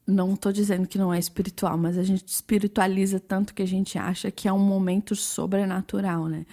não 0.05 0.33
estou 0.33 0.53
dizendo 0.53 0.87
que 0.87 0.97
não 0.97 1.13
é 1.13 1.19
espiritual, 1.19 1.77
mas 1.77 1.97
a 1.97 2.03
gente 2.03 2.25
espiritualiza 2.27 3.19
tanto 3.19 3.53
que 3.53 3.61
a 3.61 3.67
gente 3.67 3.97
acha 3.97 4.31
que 4.31 4.47
é 4.47 4.53
um 4.53 4.59
momento 4.59 5.15
sobrenatural, 5.15 6.27
né? 6.27 6.45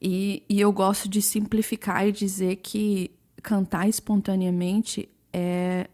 E, 0.00 0.42
e 0.48 0.60
eu 0.60 0.70
gosto 0.72 1.08
de 1.08 1.22
simplificar 1.22 2.06
e 2.06 2.12
dizer 2.12 2.56
que 2.56 3.10
cantar 3.42 3.88
espontaneamente 3.88 5.08
é, 5.32 5.88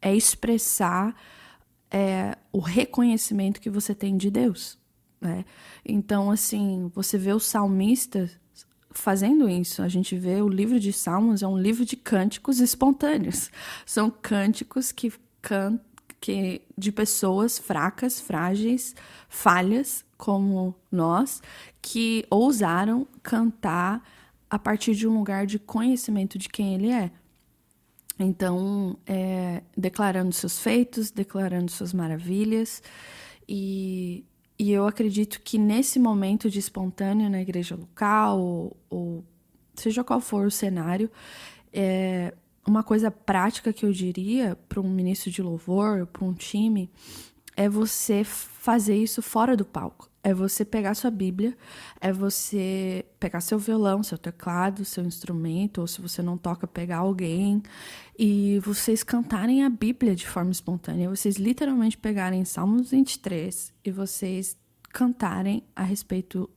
é 0.00 0.14
expressar 0.14 1.14
é, 1.90 2.36
o 2.52 2.58
reconhecimento 2.58 3.60
que 3.60 3.70
você 3.70 3.94
tem 3.94 4.16
de 4.16 4.30
Deus. 4.30 4.78
Né? 5.20 5.44
Então, 5.84 6.30
assim, 6.30 6.90
você 6.94 7.18
vê 7.18 7.32
os 7.32 7.44
salmistas 7.44 8.38
fazendo 8.94 9.48
isso. 9.48 9.82
A 9.82 9.88
gente 9.88 10.16
vê 10.16 10.40
o 10.40 10.48
livro 10.48 10.78
de 10.78 10.92
Salmos 10.92 11.42
é 11.42 11.46
um 11.46 11.58
livro 11.58 11.84
de 11.84 11.96
cânticos 11.96 12.60
espontâneos. 12.60 13.50
São 13.86 14.10
cânticos 14.10 14.92
que 14.92 15.12
cantam 15.40 15.92
que 16.22 16.62
de 16.78 16.92
pessoas 16.92 17.58
fracas, 17.58 18.20
frágeis, 18.20 18.94
falhas 19.28 20.04
como 20.16 20.72
nós, 20.90 21.42
que 21.82 22.24
ousaram 22.30 23.06
cantar 23.24 24.00
a 24.48 24.56
partir 24.56 24.94
de 24.94 25.08
um 25.08 25.18
lugar 25.18 25.44
de 25.46 25.58
conhecimento 25.58 26.38
de 26.38 26.48
quem 26.48 26.76
ele 26.76 26.92
é. 26.92 27.10
Então, 28.18 28.96
é, 29.04 29.62
declarando 29.76 30.32
seus 30.32 30.60
feitos, 30.60 31.10
declarando 31.10 31.68
suas 31.72 31.92
maravilhas. 31.92 32.80
E, 33.48 34.24
e 34.62 34.70
eu 34.70 34.86
acredito 34.86 35.40
que 35.42 35.58
nesse 35.58 35.98
momento 35.98 36.48
de 36.48 36.60
espontâneo 36.60 37.28
na 37.28 37.42
igreja 37.42 37.74
local, 37.74 38.38
ou, 38.38 38.76
ou 38.88 39.24
seja 39.74 40.04
qual 40.04 40.20
for 40.20 40.46
o 40.46 40.52
cenário, 40.52 41.10
é, 41.72 42.32
uma 42.64 42.84
coisa 42.84 43.10
prática 43.10 43.72
que 43.72 43.84
eu 43.84 43.90
diria 43.90 44.56
para 44.68 44.80
um 44.80 44.88
ministro 44.88 45.32
de 45.32 45.42
louvor, 45.42 46.06
para 46.06 46.24
um 46.24 46.32
time, 46.32 46.88
é 47.56 47.68
você 47.68 48.22
fazer 48.22 48.94
isso 48.94 49.20
fora 49.20 49.56
do 49.56 49.64
palco. 49.64 50.08
É 50.24 50.32
você 50.32 50.64
pegar 50.64 50.94
sua 50.94 51.10
Bíblia, 51.10 51.56
é 52.00 52.12
você 52.12 53.04
pegar 53.18 53.40
seu 53.40 53.58
violão, 53.58 54.04
seu 54.04 54.16
teclado, 54.16 54.84
seu 54.84 55.04
instrumento, 55.04 55.80
ou 55.80 55.86
se 55.86 56.00
você 56.00 56.22
não 56.22 56.38
toca, 56.38 56.66
pegar 56.66 56.98
alguém 56.98 57.60
e 58.16 58.60
vocês 58.60 59.02
cantarem 59.02 59.64
a 59.64 59.68
Bíblia 59.68 60.14
de 60.14 60.28
forma 60.28 60.52
espontânea. 60.52 61.08
Vocês 61.08 61.36
literalmente 61.36 61.98
pegarem 61.98 62.44
Salmos 62.44 62.92
23 62.92 63.72
e 63.84 63.90
vocês 63.90 64.56
cantarem 64.92 65.64
a 65.74 65.82
respeito 65.82 66.48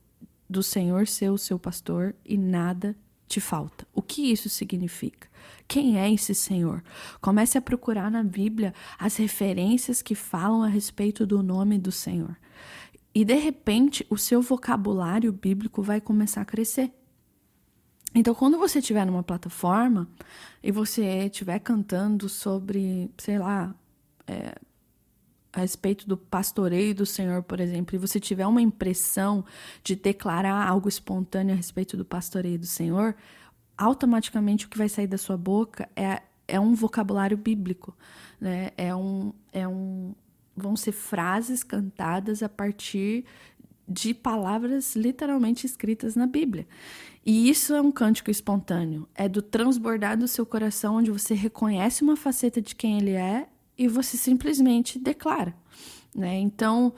do 0.48 0.62
Senhor 0.62 1.08
ser 1.08 1.30
o 1.30 1.38
seu 1.38 1.58
pastor 1.58 2.14
e 2.24 2.38
nada 2.38 2.94
te 3.26 3.40
falta. 3.40 3.86
O 3.92 4.00
que 4.00 4.30
isso 4.30 4.48
significa? 4.48 5.28
Quem 5.66 5.98
é 5.98 6.12
esse 6.12 6.34
Senhor? 6.34 6.82
Comece 7.20 7.58
a 7.58 7.62
procurar 7.62 8.10
na 8.10 8.22
Bíblia 8.22 8.72
as 8.98 9.16
referências 9.16 10.00
que 10.00 10.14
falam 10.14 10.62
a 10.62 10.68
respeito 10.68 11.26
do 11.26 11.42
nome 11.42 11.78
do 11.78 11.90
Senhor. 11.90 12.36
E 13.16 13.24
de 13.24 13.32
repente, 13.32 14.06
o 14.10 14.18
seu 14.18 14.42
vocabulário 14.42 15.32
bíblico 15.32 15.82
vai 15.82 16.02
começar 16.02 16.42
a 16.42 16.44
crescer. 16.44 16.92
Então, 18.14 18.34
quando 18.34 18.58
você 18.58 18.78
estiver 18.78 19.06
numa 19.06 19.22
plataforma 19.22 20.06
e 20.62 20.70
você 20.70 21.24
estiver 21.24 21.58
cantando 21.60 22.28
sobre, 22.28 23.10
sei 23.16 23.38
lá, 23.38 23.74
é, 24.26 24.54
a 25.50 25.60
respeito 25.60 26.06
do 26.06 26.14
pastoreio 26.14 26.94
do 26.94 27.06
Senhor, 27.06 27.42
por 27.42 27.58
exemplo, 27.58 27.96
e 27.96 27.98
você 27.98 28.20
tiver 28.20 28.46
uma 28.46 28.60
impressão 28.60 29.46
de 29.82 29.96
declarar 29.96 30.68
algo 30.68 30.86
espontâneo 30.86 31.54
a 31.54 31.56
respeito 31.56 31.96
do 31.96 32.04
pastoreio 32.04 32.58
do 32.58 32.66
Senhor, 32.66 33.16
automaticamente 33.78 34.66
o 34.66 34.68
que 34.68 34.76
vai 34.76 34.90
sair 34.90 35.06
da 35.06 35.16
sua 35.16 35.38
boca 35.38 35.88
é, 35.96 36.20
é 36.46 36.60
um 36.60 36.74
vocabulário 36.74 37.38
bíblico, 37.38 37.96
né? 38.38 38.72
É 38.76 38.94
um, 38.94 39.32
é 39.54 39.66
um, 39.66 40.14
vão 40.56 40.76
ser 40.76 40.92
frases 40.92 41.62
cantadas 41.62 42.42
a 42.42 42.48
partir 42.48 43.24
de 43.88 44.12
palavras 44.12 44.96
literalmente 44.96 45.66
escritas 45.66 46.16
na 46.16 46.26
Bíblia. 46.26 46.66
E 47.24 47.48
isso 47.48 47.74
é 47.74 47.80
um 47.80 47.90
cântico 47.90 48.30
espontâneo, 48.30 49.08
é 49.14 49.28
do 49.28 49.42
transbordar 49.42 50.16
do 50.16 50.28
seu 50.28 50.46
coração, 50.46 50.96
onde 50.96 51.10
você 51.10 51.34
reconhece 51.34 52.02
uma 52.02 52.16
faceta 52.16 52.62
de 52.62 52.74
quem 52.74 52.98
ele 52.98 53.12
é 53.12 53.48
e 53.76 53.88
você 53.88 54.16
simplesmente 54.16 54.98
declara, 54.98 55.54
né? 56.14 56.38
Então, 56.38 56.94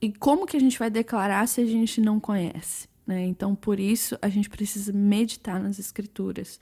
e 0.00 0.12
como 0.12 0.46
que 0.46 0.56
a 0.56 0.60
gente 0.60 0.78
vai 0.78 0.90
declarar 0.90 1.46
se 1.46 1.60
a 1.60 1.66
gente 1.66 2.00
não 2.00 2.20
conhece? 2.20 2.88
Né? 3.06 3.26
Então, 3.26 3.54
por 3.54 3.78
isso, 3.78 4.18
a 4.20 4.28
gente 4.28 4.48
precisa 4.48 4.92
meditar 4.92 5.60
nas 5.60 5.78
escrituras, 5.78 6.58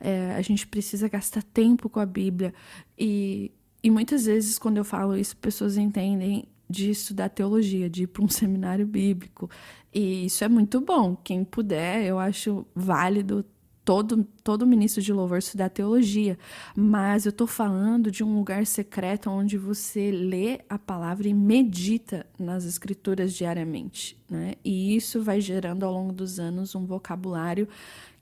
é, 0.00 0.34
a 0.34 0.40
gente 0.40 0.66
precisa 0.66 1.08
gastar 1.08 1.42
tempo 1.42 1.88
com 1.88 2.00
a 2.00 2.06
Bíblia 2.06 2.54
e 2.98 3.52
e 3.82 3.90
muitas 3.90 4.26
vezes, 4.26 4.58
quando 4.58 4.76
eu 4.76 4.84
falo 4.84 5.16
isso, 5.16 5.36
pessoas 5.36 5.76
entendem 5.76 6.46
de 6.68 6.90
estudar 6.90 7.28
teologia, 7.28 7.90
de 7.90 8.04
ir 8.04 8.06
para 8.06 8.22
um 8.24 8.28
seminário 8.30 8.86
bíblico. 8.86 9.50
E 9.92 10.26
isso 10.26 10.44
é 10.44 10.48
muito 10.48 10.80
bom. 10.80 11.16
Quem 11.16 11.44
puder, 11.44 12.04
eu 12.04 12.18
acho 12.18 12.64
válido 12.74 13.44
todo, 13.84 14.24
todo 14.44 14.66
ministro 14.66 15.02
de 15.02 15.12
louvor 15.12 15.38
estudar 15.38 15.68
teologia, 15.68 16.38
mas 16.76 17.26
eu 17.26 17.30
estou 17.30 17.46
falando 17.46 18.10
de 18.10 18.22
um 18.22 18.36
lugar 18.36 18.64
secreto 18.66 19.28
onde 19.28 19.58
você 19.58 20.12
lê 20.12 20.60
a 20.68 20.78
palavra 20.78 21.28
e 21.28 21.34
medita 21.34 22.24
nas 22.38 22.64
escrituras 22.64 23.34
diariamente, 23.34 24.16
né? 24.30 24.54
E 24.64 24.94
isso 24.94 25.22
vai 25.22 25.40
gerando 25.40 25.84
ao 25.84 25.92
longo 25.92 26.12
dos 26.12 26.38
anos 26.38 26.74
um 26.76 26.84
vocabulário 26.84 27.68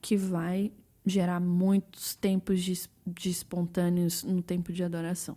que 0.00 0.16
vai 0.16 0.72
gerar 1.04 1.40
muitos 1.40 2.14
tempos 2.14 2.62
de, 2.62 2.88
de 3.06 3.30
espontâneos 3.30 4.22
no 4.22 4.42
tempo 4.42 4.72
de 4.72 4.82
adoração. 4.82 5.36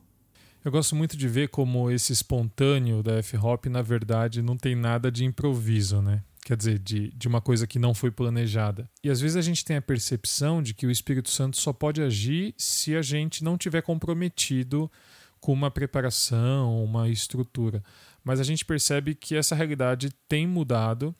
Eu 0.63 0.71
gosto 0.71 0.95
muito 0.95 1.17
de 1.17 1.27
ver 1.27 1.49
como 1.49 1.89
esse 1.89 2.13
espontâneo 2.13 3.01
da 3.01 3.17
F-Hop, 3.17 3.65
na 3.65 3.81
verdade, 3.81 4.43
não 4.43 4.55
tem 4.55 4.75
nada 4.75 5.11
de 5.11 5.25
improviso, 5.25 6.03
né? 6.03 6.21
Quer 6.45 6.55
dizer, 6.55 6.77
de, 6.77 7.09
de 7.09 7.27
uma 7.27 7.41
coisa 7.41 7.65
que 7.65 7.79
não 7.79 7.95
foi 7.95 8.11
planejada. 8.11 8.87
E 9.03 9.09
às 9.09 9.19
vezes 9.19 9.37
a 9.37 9.41
gente 9.41 9.65
tem 9.65 9.77
a 9.77 9.81
percepção 9.81 10.61
de 10.61 10.75
que 10.75 10.85
o 10.85 10.91
Espírito 10.91 11.31
Santo 11.31 11.57
só 11.57 11.73
pode 11.73 11.99
agir 11.99 12.53
se 12.57 12.95
a 12.95 13.01
gente 13.01 13.43
não 13.43 13.57
tiver 13.57 13.81
comprometido 13.81 14.91
com 15.39 15.51
uma 15.51 15.71
preparação, 15.71 16.83
uma 16.83 17.09
estrutura. 17.09 17.83
Mas 18.23 18.39
a 18.39 18.43
gente 18.43 18.63
percebe 18.63 19.15
que 19.15 19.35
essa 19.35 19.55
realidade 19.55 20.11
tem 20.29 20.45
mudado 20.45 21.15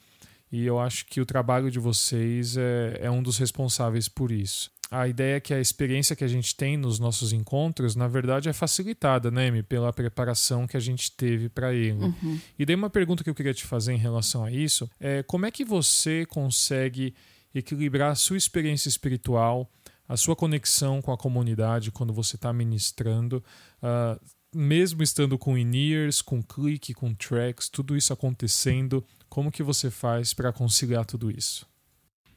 e 0.52 0.66
eu 0.66 0.80
acho 0.80 1.06
que 1.08 1.20
o 1.20 1.26
trabalho 1.26 1.72
de 1.72 1.80
vocês 1.80 2.58
é, 2.58 3.00
é 3.02 3.10
um 3.10 3.24
dos 3.24 3.40
responsáveis 3.40 4.08
por 4.08 4.32
isso 4.32 4.70
a 4.92 5.08
ideia 5.08 5.38
é 5.38 5.40
que 5.40 5.54
a 5.54 5.62
experiência 5.62 6.18
que 6.18 6.24
a 6.24 6.28
gente 6.28 6.54
tem 6.54 6.76
nos 6.76 7.00
nossos 7.00 7.32
encontros, 7.32 7.96
na 7.96 8.10
verdade, 8.10 8.50
é 8.50 8.54
facilitada, 8.54 9.32
né, 9.32 9.48
Amy, 9.48 9.64
pela 9.64 9.94
preparação 9.94 10.68
que 10.68 10.76
a 10.76 10.82
gente 10.82 11.14
teve 11.14 11.48
para 11.48 11.74
ele. 11.74 12.04
Uhum. 12.04 12.40
E 12.60 12.66
daí 12.66 12.76
uma 12.76 12.90
pergunta 12.90 13.24
que 13.24 13.30
eu 13.30 13.36
queria 13.36 13.54
te 13.54 13.64
fazer 13.64 13.94
em 13.94 13.98
relação 13.98 14.44
a 14.44 14.52
isso 14.52 14.90
é 15.00 15.24
como 15.24 15.46
é 15.46 15.52
que 15.52 15.64
você 15.64 16.26
consegue 16.26 17.16
equilibrar 17.56 18.12
a 18.12 18.16
sua 18.16 18.36
experiência 18.36 18.90
espiritual, 18.90 19.72
a 20.10 20.18
sua 20.18 20.36
conexão 20.36 21.02
com 21.02 21.14
a 21.14 21.18
comunidade 21.18 21.90
quando 21.90 22.12
você 22.12 22.36
está 22.36 22.52
ministrando, 22.52 23.42
uh, 23.82 24.20
mesmo 24.54 25.02
estando 25.02 25.38
com 25.38 25.58
in-ears, 25.58 26.22
com 26.22 26.44
clique, 26.44 26.94
com 26.94 27.14
tracks, 27.14 27.70
tudo 27.70 27.96
isso 27.96 28.12
acontecendo, 28.12 29.06
como 29.30 29.50
que 29.50 29.64
você 29.64 29.90
faz 29.90 30.34
para 30.34 30.52
conciliar 30.52 31.06
tudo 31.06 31.32
isso? 31.32 31.71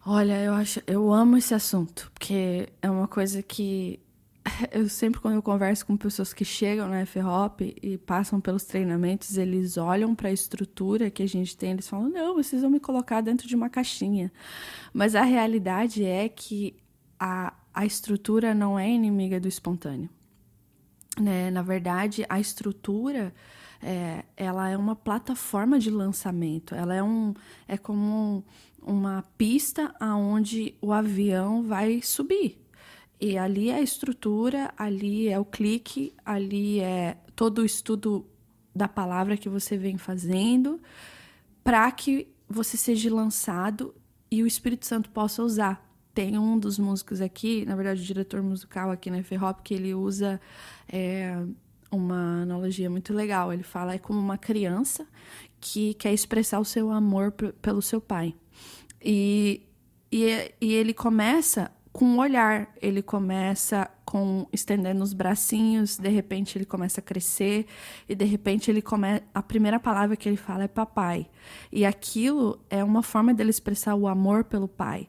Olha, 0.06 0.38
eu 0.42 0.52
acho, 0.52 0.82
eu 0.87 1.11
amo 1.12 1.38
esse 1.38 1.54
assunto, 1.54 2.11
porque 2.12 2.68
é 2.82 2.90
uma 2.90 3.08
coisa 3.08 3.42
que 3.42 3.99
eu 4.70 4.87
sempre 4.87 5.18
quando 5.18 5.37
eu 5.37 5.42
converso 5.42 5.87
com 5.87 5.96
pessoas 5.96 6.34
que 6.34 6.44
chegam 6.44 6.88
na 6.88 7.00
F-Hop 7.00 7.62
e 7.62 7.96
passam 7.96 8.38
pelos 8.38 8.64
treinamentos, 8.64 9.38
eles 9.38 9.78
olham 9.78 10.14
para 10.14 10.28
a 10.28 10.32
estrutura 10.32 11.11
que 11.11 11.23
a 11.23 11.26
gente 11.26 11.56
tem, 11.56 11.70
eles 11.70 11.88
falam: 11.88 12.11
"Não, 12.11 12.34
vocês 12.34 12.61
vão 12.61 12.70
me 12.70 12.80
colocar 12.80 13.23
dentro 13.23 13.49
de 13.49 13.56
uma 13.56 13.70
caixinha". 13.70 14.30
Mas 14.92 15.14
a 15.14 15.23
realidade 15.23 16.04
é 16.04 16.28
que 16.28 16.76
a, 17.18 17.54
a 17.73 17.87
estrutura 17.87 18.54
não 18.54 18.78
é 18.78 18.90
inimiga 18.90 19.40
do 19.40 19.49
espontâneo. 19.49 20.11
Né? 21.18 21.50
Na 21.50 21.62
verdade, 21.62 22.26
a 22.28 22.38
estrutura 22.38 23.34
é, 23.84 24.24
ela 24.34 24.70
é 24.70 24.76
uma 24.76 24.96
plataforma 24.96 25.78
de 25.78 25.90
lançamento. 25.90 26.74
Ela 26.74 26.94
é 26.94 27.02
um 27.02 27.34
é 27.68 27.76
como 27.76 28.42
um, 28.82 28.94
uma 28.94 29.22
pista 29.36 29.94
aonde 30.00 30.74
o 30.80 30.90
avião 30.90 31.62
vai 31.62 32.00
subir. 32.00 32.58
E 33.20 33.36
ali 33.36 33.68
é 33.68 33.76
a 33.76 33.82
estrutura, 33.82 34.72
ali 34.76 35.28
é 35.28 35.38
o 35.38 35.44
clique, 35.44 36.14
ali 36.24 36.80
é 36.80 37.18
todo 37.36 37.58
o 37.60 37.64
estudo 37.64 38.26
da 38.74 38.88
palavra 38.88 39.36
que 39.36 39.48
você 39.48 39.76
vem 39.76 39.98
fazendo 39.98 40.80
para 41.62 41.90
que 41.92 42.28
você 42.48 42.76
seja 42.76 43.14
lançado 43.14 43.94
e 44.30 44.42
o 44.42 44.46
Espírito 44.46 44.86
Santo 44.86 45.10
possa 45.10 45.42
usar. 45.42 45.84
Tem 46.12 46.38
um 46.38 46.58
dos 46.58 46.78
músicos 46.78 47.20
aqui, 47.20 47.64
na 47.66 47.76
verdade, 47.76 48.00
o 48.00 48.04
diretor 48.04 48.42
musical 48.42 48.90
aqui 48.90 49.11
na 49.11 49.18
F-Hop, 49.18 49.61
que 49.62 49.74
ele 49.74 49.94
usa 49.94 50.40
é, 50.88 51.44
uma 51.94 52.42
analogia 52.42 52.90
muito 52.90 53.12
legal. 53.12 53.52
Ele 53.52 53.62
fala 53.62 53.94
é 53.94 53.98
como 53.98 54.18
uma 54.18 54.38
criança 54.38 55.07
que 55.61 55.94
quer 55.94 56.12
expressar 56.12 56.61
o 56.61 56.64
seu 56.64 56.90
amor 56.90 57.33
pelo 57.33 57.80
seu 57.80 58.00
pai. 58.00 58.35
E, 59.02 59.62
e, 60.11 60.52
e 60.61 60.74
ele 60.74 60.92
começa 60.92 61.70
com 61.94 62.04
um 62.07 62.18
olhar, 62.18 62.74
ele 62.83 63.02
começa 63.02 63.88
com 64.04 64.48
estendendo 64.52 65.02
os 65.02 65.12
bracinhos, 65.12 65.96
de 65.96 66.09
repente 66.09 66.59
ele 66.59 66.64
começa 66.64 67.00
a 67.00 67.02
crescer 67.02 67.66
e 68.09 68.16
de 68.16 68.24
repente 68.24 68.68
ele 68.68 68.83
come... 68.83 69.22
a 69.33 69.40
primeira 69.40 69.78
palavra 69.78 70.16
que 70.16 70.28
ele 70.28 70.37
fala 70.37 70.64
é 70.64 70.68
papai. 70.68 71.28
E 71.70 71.87
aquilo 71.87 72.61
é 72.68 72.83
uma 72.83 73.00
forma 73.00 73.33
dele 73.33 73.50
expressar 73.50 73.94
o 73.94 74.09
amor 74.09 74.42
pelo 74.42 74.66
pai. 74.66 75.09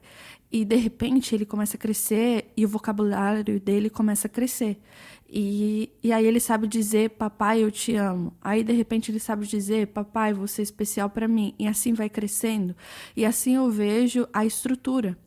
E 0.50 0.64
de 0.64 0.76
repente 0.76 1.34
ele 1.34 1.44
começa 1.44 1.76
a 1.76 1.80
crescer 1.80 2.52
e 2.56 2.64
o 2.64 2.68
vocabulário 2.68 3.58
dele 3.58 3.90
começa 3.90 4.28
a 4.28 4.30
crescer. 4.30 4.80
E, 5.28 5.90
e 6.02 6.12
aí 6.12 6.24
ele 6.24 6.38
sabe 6.38 6.66
dizer, 6.66 7.10
papai, 7.10 7.62
eu 7.62 7.70
te 7.70 7.94
amo. 7.96 8.32
Aí 8.40 8.62
de 8.62 8.72
repente 8.72 9.10
ele 9.10 9.18
sabe 9.18 9.46
dizer, 9.46 9.88
papai, 9.88 10.32
você 10.32 10.62
é 10.62 10.64
especial 10.64 11.10
para 11.10 11.26
mim. 11.26 11.54
E 11.58 11.66
assim 11.66 11.92
vai 11.92 12.08
crescendo. 12.08 12.76
E 13.16 13.24
assim 13.24 13.56
eu 13.56 13.70
vejo 13.70 14.28
a 14.32 14.44
estrutura 14.44 15.18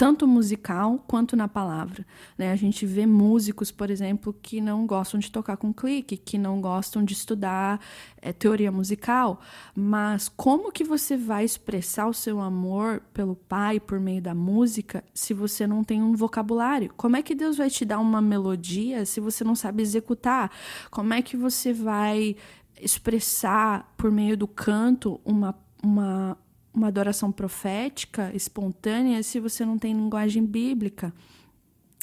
tanto 0.00 0.26
musical 0.26 1.04
quanto 1.06 1.36
na 1.36 1.46
palavra. 1.46 2.06
Né? 2.38 2.50
A 2.50 2.56
gente 2.56 2.86
vê 2.86 3.04
músicos, 3.04 3.70
por 3.70 3.90
exemplo, 3.90 4.34
que 4.40 4.58
não 4.58 4.86
gostam 4.86 5.20
de 5.20 5.30
tocar 5.30 5.58
com 5.58 5.74
clique, 5.74 6.16
que 6.16 6.38
não 6.38 6.58
gostam 6.58 7.04
de 7.04 7.12
estudar 7.12 7.78
é, 8.16 8.32
teoria 8.32 8.72
musical, 8.72 9.42
mas 9.76 10.26
como 10.26 10.72
que 10.72 10.84
você 10.84 11.18
vai 11.18 11.44
expressar 11.44 12.06
o 12.06 12.14
seu 12.14 12.40
amor 12.40 13.02
pelo 13.12 13.36
pai 13.36 13.78
por 13.78 14.00
meio 14.00 14.22
da 14.22 14.34
música 14.34 15.04
se 15.12 15.34
você 15.34 15.66
não 15.66 15.84
tem 15.84 16.02
um 16.02 16.14
vocabulário? 16.14 16.90
Como 16.96 17.16
é 17.18 17.22
que 17.22 17.34
Deus 17.34 17.58
vai 17.58 17.68
te 17.68 17.84
dar 17.84 17.98
uma 17.98 18.22
melodia 18.22 19.04
se 19.04 19.20
você 19.20 19.44
não 19.44 19.54
sabe 19.54 19.82
executar? 19.82 20.50
Como 20.90 21.12
é 21.12 21.20
que 21.20 21.36
você 21.36 21.74
vai 21.74 22.36
expressar 22.80 23.92
por 23.98 24.10
meio 24.10 24.34
do 24.34 24.48
canto 24.48 25.20
uma, 25.26 25.54
uma 25.84 26.38
uma 26.72 26.88
adoração 26.88 27.32
profética, 27.32 28.30
espontânea, 28.34 29.22
se 29.22 29.40
você 29.40 29.64
não 29.64 29.78
tem 29.78 29.92
linguagem 29.92 30.44
bíblica, 30.44 31.12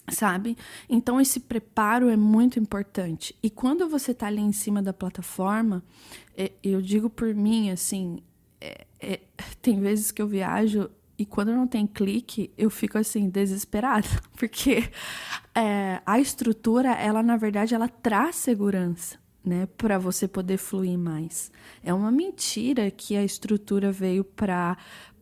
sabe? 0.10 0.58
Então 0.90 1.20
esse 1.20 1.40
preparo 1.40 2.10
é 2.10 2.18
muito 2.18 2.60
importante. 2.60 3.36
E 3.42 3.50
quando 3.50 3.88
você 3.88 4.12
está 4.12 4.28
ali 4.28 4.42
em 4.42 4.52
cima 4.52 4.82
da 4.82 4.94
plataforma, 4.94 5.84
é, 6.36 6.52
eu 6.64 6.82
digo 6.82 7.10
por 7.10 7.34
mim, 7.34 7.70
assim, 7.70 8.22
é, 8.60 8.86
é, 9.00 9.22
tem 9.62 9.80
vezes 9.80 10.12
que 10.12 10.22
eu 10.22 10.28
viajo 10.28 10.90
e 11.18 11.26
quando 11.26 11.52
não 11.52 11.66
tem 11.66 11.88
clique, 11.88 12.52
eu 12.58 12.70
fico 12.70 12.98
assim 12.98 13.28
desesperada, 13.28 14.08
porque 14.38 14.90
é, 15.56 16.02
a 16.06 16.20
estrutura, 16.20 16.92
ela 16.92 17.24
na 17.24 17.38
verdade, 17.38 17.74
ela 17.74 17.88
traz 17.88 18.36
segurança 18.36 19.18
né, 19.48 19.68
para 19.78 19.98
você 19.98 20.28
poder 20.28 20.58
fluir 20.58 20.98
mais. 20.98 21.52
É 21.84 21.94
uma 21.94 22.12
mentira 22.12 22.92
que 22.92 23.16
a 23.16 23.24
estrutura 23.24 23.92
veio 23.92 24.24
para 24.24 24.78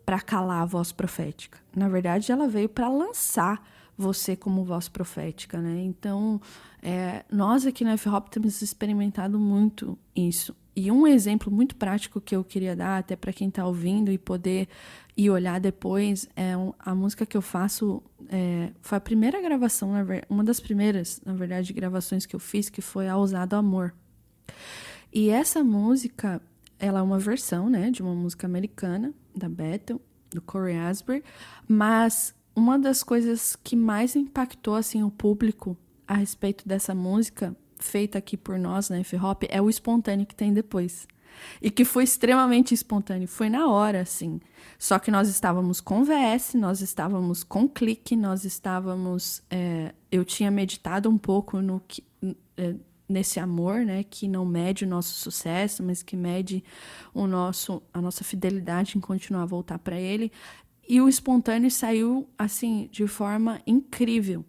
para 0.05 0.21
calar 0.21 0.61
a 0.61 0.65
voz 0.65 0.91
profética. 0.91 1.57
Na 1.75 1.89
verdade, 1.89 2.31
ela 2.31 2.47
veio 2.47 2.69
para 2.69 2.87
lançar 2.87 3.59
você 3.97 4.35
como 4.35 4.63
voz 4.63 4.87
profética, 4.87 5.59
né? 5.59 5.81
Então, 5.81 6.39
é, 6.81 7.25
nós 7.31 7.65
aqui 7.65 7.83
na 7.83 7.93
F-Hop 7.93 8.27
temos 8.29 8.61
experimentado 8.61 9.39
muito 9.39 9.97
isso. 10.15 10.55
E 10.75 10.91
um 10.91 11.07
exemplo 11.07 11.51
muito 11.51 11.75
prático 11.75 12.19
que 12.19 12.35
eu 12.35 12.43
queria 12.43 12.75
dar, 12.75 12.99
até 12.99 13.15
para 13.15 13.31
quem 13.33 13.47
está 13.47 13.65
ouvindo 13.65 14.11
e 14.11 14.17
poder 14.17 14.67
ir 15.15 15.29
olhar 15.29 15.59
depois, 15.59 16.27
é 16.35 16.55
um, 16.57 16.73
a 16.77 16.93
música 16.93 17.25
que 17.25 17.37
eu 17.37 17.41
faço. 17.41 18.03
É, 18.29 18.71
foi 18.81 18.97
a 18.97 19.01
primeira 19.01 19.41
gravação, 19.41 19.91
uma 20.29 20.43
das 20.43 20.59
primeiras, 20.59 21.21
na 21.25 21.33
verdade, 21.33 21.71
gravações 21.71 22.25
que 22.25 22.35
eu 22.35 22.39
fiz, 22.39 22.69
que 22.69 22.81
foi 22.81 23.07
A 23.07 23.15
Ousado 23.15 23.55
Amor. 23.55 23.93
E 25.15 25.29
essa 25.29 25.63
música, 25.63 26.41
ela 26.77 26.99
é 26.99 27.01
uma 27.01 27.17
versão, 27.17 27.69
né, 27.69 27.89
de 27.89 28.01
uma 28.01 28.13
música 28.13 28.45
americana 28.45 29.13
da 29.33 29.47
Bethel, 29.47 30.01
do 30.29 30.41
Corey 30.41 30.77
Asbury, 30.77 31.23
mas 31.65 32.35
uma 32.53 32.77
das 32.77 33.01
coisas 33.01 33.55
que 33.55 33.77
mais 33.77 34.17
impactou 34.17 34.75
assim 34.75 35.03
o 35.03 35.09
público 35.09 35.77
a 36.05 36.15
respeito 36.15 36.67
dessa 36.67 36.93
música 36.93 37.55
feita 37.79 38.17
aqui 38.17 38.35
por 38.35 38.59
nós 38.59 38.89
na 38.89 38.99
F-Hop 38.99 39.43
é 39.47 39.61
o 39.61 39.69
espontâneo 39.69 40.25
que 40.25 40.35
tem 40.35 40.53
depois. 40.53 41.07
E 41.61 41.71
que 41.71 41.85
foi 41.85 42.03
extremamente 42.03 42.73
espontâneo, 42.73 43.27
foi 43.27 43.49
na 43.49 43.69
hora, 43.69 44.01
assim. 44.01 44.41
Só 44.77 44.99
que 44.99 45.11
nós 45.11 45.29
estávamos 45.29 45.79
com 45.79 46.03
VS, 46.03 46.55
nós 46.55 46.81
estávamos 46.81 47.41
com 47.41 47.67
clique, 47.67 48.15
nós 48.15 48.43
estávamos. 48.43 49.41
É, 49.49 49.93
eu 50.11 50.23
tinha 50.25 50.51
meditado 50.51 51.09
um 51.09 51.17
pouco 51.17 51.61
no 51.61 51.81
que. 51.87 52.03
É, 52.57 52.75
nesse 53.07 53.39
amor, 53.39 53.85
né, 53.85 54.03
que 54.03 54.27
não 54.27 54.45
mede 54.45 54.85
o 54.85 54.87
nosso 54.87 55.13
sucesso, 55.15 55.83
mas 55.83 56.01
que 56.01 56.15
mede 56.15 56.63
o 57.13 57.27
nosso 57.27 57.81
a 57.93 58.01
nossa 58.01 58.23
fidelidade 58.23 58.97
em 58.97 59.01
continuar 59.01 59.43
a 59.43 59.47
voltar 59.47 59.79
para 59.79 59.99
ele. 59.99 60.31
E 60.87 61.01
o 61.01 61.09
espontâneo 61.09 61.69
saiu 61.71 62.29
assim 62.37 62.89
de 62.91 63.07
forma 63.07 63.61
incrível. 63.65 64.45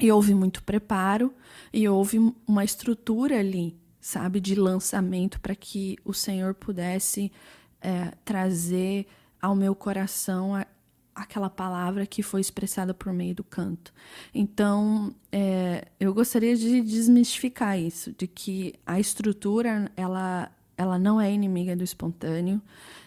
E 0.00 0.10
houve 0.10 0.34
muito 0.34 0.62
preparo 0.62 1.32
e 1.72 1.88
houve 1.88 2.18
uma 2.46 2.64
estrutura 2.64 3.38
ali 3.38 3.76
sabe, 4.02 4.40
de 4.40 4.56
lançamento 4.56 5.40
para 5.40 5.54
que 5.54 5.96
o 6.04 6.12
Senhor 6.12 6.54
pudesse 6.54 7.30
é, 7.80 8.12
trazer 8.24 9.06
ao 9.40 9.54
meu 9.54 9.76
coração 9.76 10.52
aquela 11.14 11.50
palavra 11.50 12.06
que 12.06 12.22
foi 12.22 12.40
expressada 12.40 12.94
por 12.94 13.12
meio 13.12 13.34
do 13.34 13.44
canto. 13.44 13.92
Então, 14.34 15.14
é, 15.30 15.88
eu 16.00 16.12
gostaria 16.14 16.56
de 16.56 16.80
desmistificar 16.80 17.78
isso, 17.78 18.12
de 18.12 18.26
que 18.26 18.74
a 18.86 18.98
estrutura 18.98 19.90
ela, 19.96 20.50
ela 20.76 20.98
não 20.98 21.20
é 21.20 21.30
inimiga 21.30 21.76
do 21.76 21.84
espontâneo 21.84 22.60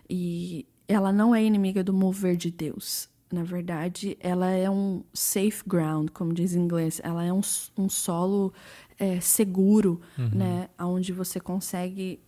e 0.10 0.66
ela 0.88 1.12
não 1.12 1.34
é 1.34 1.44
inimiga 1.44 1.84
do 1.84 1.94
mover 1.94 2.36
de 2.36 2.52
Deus. 2.52 3.10
Na 3.32 3.44
verdade, 3.44 4.16
ela 4.20 4.50
é 4.52 4.70
um 4.70 5.04
safe 5.12 5.64
ground, 5.66 6.10
como 6.12 6.32
diz 6.32 6.54
em 6.54 6.62
inglês. 6.62 7.02
Ela 7.04 7.24
é 7.24 7.34
um, 7.34 7.42
um 7.76 7.90
solo 7.90 8.54
é, 9.00 9.20
seguro, 9.20 10.00
uhum. 10.18 10.30
né? 10.30 10.70
Onde 10.80 11.12
você 11.12 11.40
consegue 11.40 12.20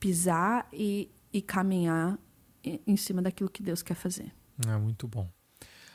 pisar 0.00 0.68
e, 0.72 1.08
e 1.32 1.40
caminhar 1.40 2.18
em 2.64 2.96
cima 2.96 3.22
daquilo 3.22 3.48
que 3.48 3.62
Deus 3.62 3.80
quer 3.80 3.94
fazer. 3.94 4.32
É 4.68 4.76
muito 4.76 5.08
bom. 5.08 5.28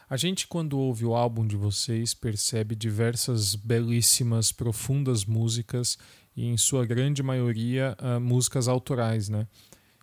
A 0.08 0.17
gente, 0.17 0.47
quando 0.47 0.78
ouve 0.78 1.04
o 1.04 1.15
álbum 1.15 1.45
de 1.47 1.56
vocês, 1.56 2.13
percebe 2.13 2.75
diversas 2.75 3.56
belíssimas, 3.56 4.51
profundas 4.51 5.25
músicas 5.25 5.97
e, 6.36 6.45
em 6.45 6.58
sua 6.58 6.86
grande 6.86 7.23
maioria, 7.23 7.97
uh, 7.99 8.19
músicas 8.19 8.67
autorais, 8.67 9.30
né? 9.30 9.47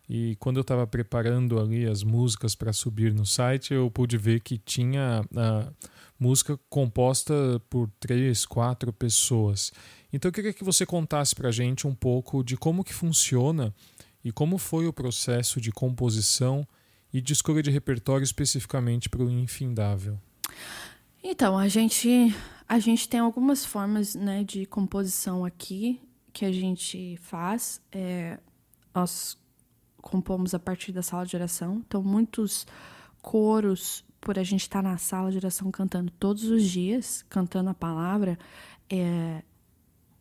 E 0.09 0.37
quando 0.37 0.57
eu 0.57 0.63
estava 0.63 0.87
preparando 0.87 1.61
ali 1.61 1.87
as 1.87 2.03
músicas 2.03 2.57
para 2.57 2.73
subir 2.73 3.15
no 3.15 3.25
site, 3.25 3.73
eu 3.73 3.89
pude 3.91 4.19
ver 4.19 4.41
que 4.41 4.59
tinha 4.59 5.25
uh, 5.31 5.73
música 6.19 6.59
composta 6.69 7.33
por 7.71 7.89
três, 8.01 8.45
quatro 8.45 8.93
pessoas. 8.93 9.73
Então 10.13 10.29
eu 10.29 10.33
queria 10.33 10.53
que 10.53 10.65
você 10.65 10.85
contasse 10.85 11.35
para 11.35 11.49
a 11.49 11.53
gente 11.53 11.87
um 11.87 11.95
pouco 11.95 12.43
de 12.43 12.57
como 12.57 12.83
que 12.85 12.93
funciona 12.93 13.73
e 14.25 14.33
como 14.33 14.59
foi 14.59 14.87
o 14.87 14.93
processo 14.93 15.61
de 15.61 15.71
composição 15.71 16.67
e 17.13 17.21
de 17.21 17.33
escolha 17.33 17.63
de 17.63 17.71
repertório 17.71 18.25
especificamente 18.25 19.09
para 19.09 19.23
o 19.23 19.31
Infindável. 19.31 20.19
Então, 21.23 21.59
a 21.59 21.69
gente, 21.69 22.35
a 22.69 22.79
gente 22.79 23.09
tem 23.09 23.21
algumas 23.21 23.65
formas 23.65 24.15
né, 24.15 24.43
de 24.43 24.67
composição 24.67 25.45
aqui 25.45 26.01
que 26.33 26.45
a 26.45 26.53
gente 26.53 27.17
faz. 27.19 27.81
É, 27.93 28.39
nós 28.95 29.39
compomos 29.99 30.55
a 30.55 30.59
partir 30.59 30.91
da 30.91 31.03
sala 31.03 31.25
de 31.25 31.37
oração. 31.37 31.83
Então, 31.87 32.03
muitos 32.03 32.67
coros, 33.21 34.05
por 34.21 34.39
a 34.39 34.43
gente 34.43 34.63
estar 34.63 34.83
tá 34.83 34.89
na 34.91 34.99
sala 34.99 35.31
de 35.31 35.37
oração 35.37 35.71
cantando 35.71 36.11
todos 36.11 36.45
os 36.45 36.65
dias, 36.65 37.25
cantando 37.29 37.71
a 37.71 37.75
palavra, 37.75 38.39
é, 38.91 39.43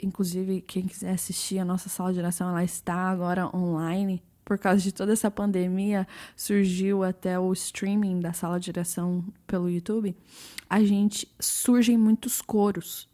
inclusive 0.01 0.61
quem 0.61 0.87
quiser 0.87 1.11
assistir 1.11 1.57
a 1.57 1.65
nossa 1.65 1.89
sala 1.89 2.13
de 2.13 2.19
oração, 2.19 2.49
ela 2.49 2.63
está 2.63 2.95
agora 3.09 3.47
online. 3.55 4.21
Por 4.43 4.57
causa 4.57 4.81
de 4.81 4.91
toda 4.91 5.13
essa 5.13 5.29
pandemia, 5.29 6.07
surgiu 6.35 7.03
até 7.03 7.39
o 7.39 7.53
streaming 7.53 8.19
da 8.19 8.33
sala 8.33 8.59
de 8.59 8.69
oração 8.69 9.23
pelo 9.45 9.69
YouTube. 9.69 10.15
A 10.69 10.83
gente 10.83 11.27
surgem 11.39 11.97
muitos 11.97 12.41
coros. 12.41 13.09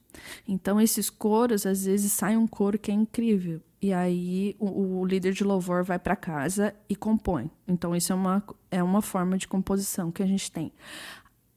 Então, 0.48 0.82
esses 0.82 1.10
coros, 1.10 1.66
às 1.66 1.86
vezes 1.86 2.12
sai 2.12 2.36
um 2.36 2.48
coro 2.48 2.80
que 2.80 2.92
é 2.92 2.94
incrível. 2.94 3.62
E 3.80 3.94
aí 3.94 4.56
o, 4.58 5.00
o 5.00 5.06
líder 5.06 5.34
de 5.34 5.44
louvor 5.44 5.84
vai 5.84 6.00
para 6.00 6.16
casa 6.16 6.74
e 6.90 6.96
compõe. 6.96 7.52
Então, 7.68 7.96
isso 7.96 8.12
é 8.12 8.16
uma, 8.16 8.44
é 8.72 8.82
uma 8.82 9.02
forma 9.02 9.38
de 9.38 9.48
composição 9.48 10.12
que 10.12 10.24
a 10.24 10.26
gente 10.26 10.52
tem. 10.52 10.72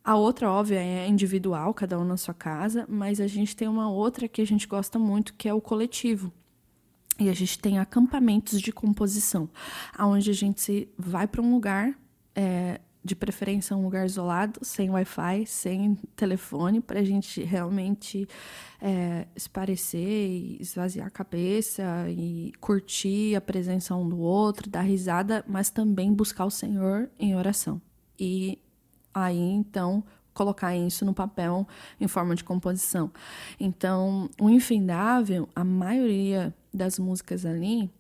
A 0.03 0.17
outra, 0.17 0.51
óbvia, 0.51 0.83
é 0.83 1.07
individual, 1.07 1.73
cada 1.73 1.99
um 1.99 2.05
na 2.05 2.17
sua 2.17 2.35
casa, 2.35 2.87
mas 2.89 3.21
a 3.21 3.27
gente 3.27 3.55
tem 3.55 3.69
uma 3.69 3.91
outra 3.91 4.27
que 4.27 4.41
a 4.41 4.47
gente 4.47 4.67
gosta 4.67 4.99
muito, 4.99 5.35
que 5.35 5.49
é 5.49 5.55
o 5.55 5.61
coletivo. 5.61 6.33
E 7.21 7.29
a 7.29 7.35
gente 7.35 7.59
tem 7.59 7.79
acampamentos 7.79 8.63
de 8.63 8.73
composição, 8.73 9.47
onde 9.99 10.31
a 10.31 10.35
gente 10.35 10.89
vai 10.97 11.27
para 11.27 11.43
um 11.43 11.53
lugar, 11.53 11.95
é, 12.35 12.81
de 13.05 13.15
preferência 13.15 13.77
um 13.77 13.83
lugar 13.83 14.07
isolado, 14.07 14.61
sem 14.63 14.89
Wi-Fi, 14.89 15.45
sem 15.47 15.97
telefone, 16.17 16.81
para 16.81 17.01
a 17.01 17.05
gente 17.05 17.43
realmente 17.43 18.27
é, 18.81 19.27
esparecer 19.37 20.61
esvaziar 20.61 21.07
a 21.07 21.11
cabeça 21.11 21.83
e 22.09 22.53
curtir 22.59 23.37
a 23.37 23.41
presença 23.41 23.95
um 23.95 24.09
do 24.09 24.19
outro, 24.19 24.71
dar 24.71 24.83
risada, 24.83 25.45
mas 25.47 25.69
também 25.69 26.15
buscar 26.15 26.47
o 26.47 26.51
Senhor 26.51 27.11
em 27.19 27.37
oração. 27.37 27.83
E 28.19 28.59
aí 29.13 29.39
então 29.39 30.03
colocar 30.33 30.75
isso 30.75 31.05
no 31.05 31.13
papel 31.13 31.69
em 32.01 32.09
forma 32.09 32.35
de 32.35 32.43
composição. 32.43 33.11
Então, 33.59 34.31
o 34.41 34.49
Infindável, 34.49 35.47
a 35.55 35.63
maioria 35.63 36.55
das 36.73 36.99
músicas 36.99 37.45
ali, 37.45 37.91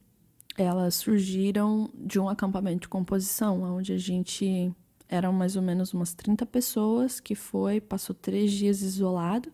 elas 0.56 0.96
surgiram 0.96 1.90
de 1.94 2.18
um 2.18 2.28
acampamento 2.28 2.80
de 2.80 2.88
composição, 2.88 3.62
onde 3.62 3.92
a 3.92 3.98
gente 3.98 4.72
eram 5.08 5.32
mais 5.32 5.56
ou 5.56 5.62
menos 5.62 5.92
umas 5.92 6.14
30 6.14 6.46
pessoas 6.46 7.18
que 7.18 7.34
foi, 7.34 7.80
passou 7.80 8.14
três 8.14 8.52
dias 8.52 8.80
isolado 8.80 9.52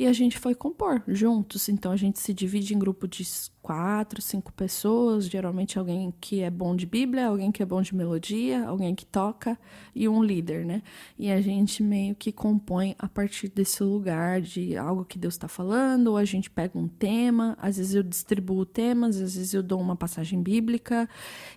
e 0.00 0.06
a 0.06 0.14
gente 0.14 0.38
foi 0.38 0.54
compor 0.54 1.02
juntos. 1.06 1.68
Então 1.68 1.92
a 1.92 1.96
gente 1.96 2.18
se 2.18 2.32
divide 2.32 2.74
em 2.74 2.78
grupo 2.78 3.06
de 3.06 3.22
quatro, 3.60 4.22
cinco 4.22 4.50
pessoas, 4.50 5.26
geralmente 5.26 5.78
alguém 5.78 6.10
que 6.18 6.40
é 6.40 6.48
bom 6.48 6.74
de 6.74 6.86
Bíblia, 6.86 7.26
alguém 7.26 7.52
que 7.52 7.62
é 7.62 7.66
bom 7.66 7.82
de 7.82 7.94
melodia, 7.94 8.64
alguém 8.66 8.94
que 8.94 9.04
toca 9.04 9.58
e 9.94 10.08
um 10.08 10.24
líder, 10.24 10.64
né? 10.64 10.82
E 11.18 11.30
a 11.30 11.38
gente 11.42 11.82
meio 11.82 12.14
que 12.14 12.32
compõe 12.32 12.96
a 12.98 13.06
partir 13.06 13.50
desse 13.50 13.82
lugar 13.82 14.40
de 14.40 14.74
algo 14.74 15.04
que 15.04 15.18
Deus 15.18 15.34
está 15.34 15.48
falando, 15.48 16.06
ou 16.06 16.16
a 16.16 16.24
gente 16.24 16.48
pega 16.48 16.78
um 16.78 16.88
tema, 16.88 17.54
às 17.60 17.76
vezes 17.76 17.94
eu 17.94 18.02
distribuo 18.02 18.64
temas, 18.64 19.20
às 19.20 19.34
vezes 19.34 19.52
eu 19.52 19.62
dou 19.62 19.78
uma 19.78 19.96
passagem 19.96 20.42
bíblica 20.42 21.06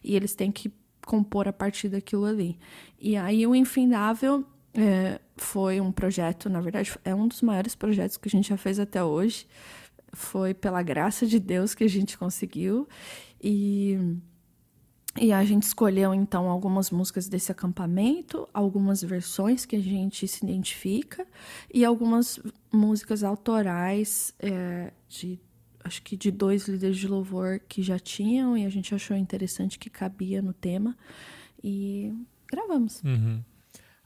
e 0.03 0.17
eles 0.17 0.35
têm 0.35 0.51
que 0.51 0.69
compor 1.05 1.47
a 1.47 1.53
partir 1.53 1.87
daquilo 1.87 2.25
ali. 2.25 2.59
E 2.99 3.15
aí 3.15 3.47
o 3.47 3.55
Infindável 3.55 4.43
é, 4.75 5.19
foi 5.37 5.79
um 5.79 5.91
projeto, 5.91 6.49
na 6.49 6.59
verdade, 6.59 6.97
é 7.05 7.13
um 7.13 7.27
dos 7.27 7.41
maiores 7.41 7.75
projetos 7.75 8.17
que 8.17 8.27
a 8.27 8.31
gente 8.31 8.49
já 8.49 8.57
fez 8.57 8.79
até 8.79 9.03
hoje. 9.03 9.47
Foi 10.11 10.53
pela 10.53 10.81
graça 10.81 11.25
de 11.25 11.39
Deus 11.39 11.75
que 11.75 11.83
a 11.83 11.89
gente 11.89 12.17
conseguiu. 12.17 12.87
E, 13.41 13.97
e 15.19 15.31
a 15.31 15.43
gente 15.45 15.63
escolheu, 15.63 16.13
então, 16.13 16.49
algumas 16.49 16.89
músicas 16.89 17.27
desse 17.27 17.51
acampamento, 17.51 18.47
algumas 18.53 19.03
versões 19.03 19.65
que 19.65 19.75
a 19.75 19.81
gente 19.81 20.27
se 20.27 20.43
identifica 20.43 21.25
e 21.71 21.85
algumas 21.85 22.39
músicas 22.71 23.23
autorais 23.23 24.33
é, 24.39 24.91
de 25.07 25.39
acho 25.83 26.01
que 26.01 26.15
de 26.15 26.31
dois 26.31 26.67
líderes 26.67 26.97
de 26.97 27.07
louvor 27.07 27.59
que 27.67 27.83
já 27.83 27.99
tinham 27.99 28.57
e 28.57 28.65
a 28.65 28.69
gente 28.69 28.95
achou 28.95 29.17
interessante 29.17 29.77
que 29.77 29.89
cabia 29.89 30.41
no 30.41 30.53
tema 30.53 30.97
e 31.61 32.13
gravamos. 32.47 33.01
Uhum. 33.03 33.43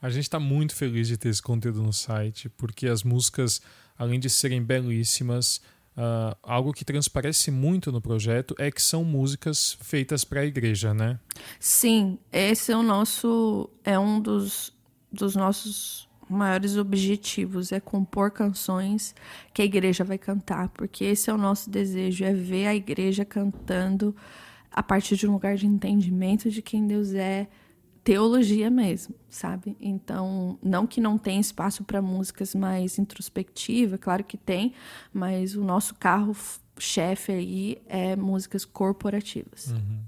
A 0.01 0.09
gente 0.09 0.23
está 0.23 0.39
muito 0.39 0.75
feliz 0.75 1.07
de 1.07 1.17
ter 1.17 1.29
esse 1.29 1.41
conteúdo 1.41 1.81
no 1.81 1.91
site, 1.91 2.49
porque 2.49 2.87
as 2.87 3.03
músicas, 3.03 3.61
além 3.97 4.19
de 4.19 4.29
serem 4.29 4.63
belíssimas, 4.63 5.57
uh, 5.97 6.37
algo 6.43 6.71
que 6.71 6.85
transparece 6.85 7.49
muito 7.49 7.91
no 7.91 7.99
projeto 7.99 8.55
é 8.59 8.69
que 8.69 8.81
são 8.81 9.03
músicas 9.03 9.77
feitas 9.81 10.23
para 10.23 10.41
a 10.41 10.45
igreja, 10.45 10.93
né? 10.93 11.19
Sim, 11.59 12.19
esse 12.31 12.71
é 12.71 12.77
o 12.77 12.83
nosso, 12.83 13.69
é 13.83 13.97
um 13.97 14.19
dos, 14.19 14.71
dos 15.11 15.35
nossos 15.35 16.07
maiores 16.29 16.77
objetivos, 16.77 17.71
é 17.71 17.79
compor 17.79 18.31
canções 18.31 19.15
que 19.53 19.61
a 19.61 19.65
igreja 19.65 20.03
vai 20.03 20.17
cantar, 20.17 20.69
porque 20.69 21.05
esse 21.05 21.29
é 21.29 21.33
o 21.33 21.37
nosso 21.37 21.69
desejo, 21.69 22.23
é 22.23 22.33
ver 22.33 22.67
a 22.67 22.75
igreja 22.75 23.25
cantando 23.25 24.15
a 24.71 24.83
partir 24.83 25.15
de 25.15 25.27
um 25.27 25.31
lugar 25.31 25.55
de 25.55 25.65
entendimento 25.65 26.51
de 26.51 26.61
quem 26.61 26.85
Deus 26.85 27.13
é, 27.13 27.47
teologia 28.07 28.69
mesmo, 28.69 29.13
sabe? 29.29 29.75
Então, 29.81 30.57
não 30.63 30.87
que 30.87 31.01
não 31.01 31.17
tenha 31.17 31.41
espaço 31.41 31.83
para 31.83 32.01
músicas 32.01 32.55
mais 32.55 32.97
introspectivas, 32.97 33.99
claro 33.99 34.23
que 34.23 34.37
tem, 34.37 34.73
mas 35.11 35.57
o 35.57 35.61
nosso 35.61 35.93
carro 35.95 36.33
chefe 36.79 37.33
aí 37.33 37.81
é 37.85 38.15
músicas 38.15 38.63
corporativas. 38.63 39.73
Uhum. 39.73 40.05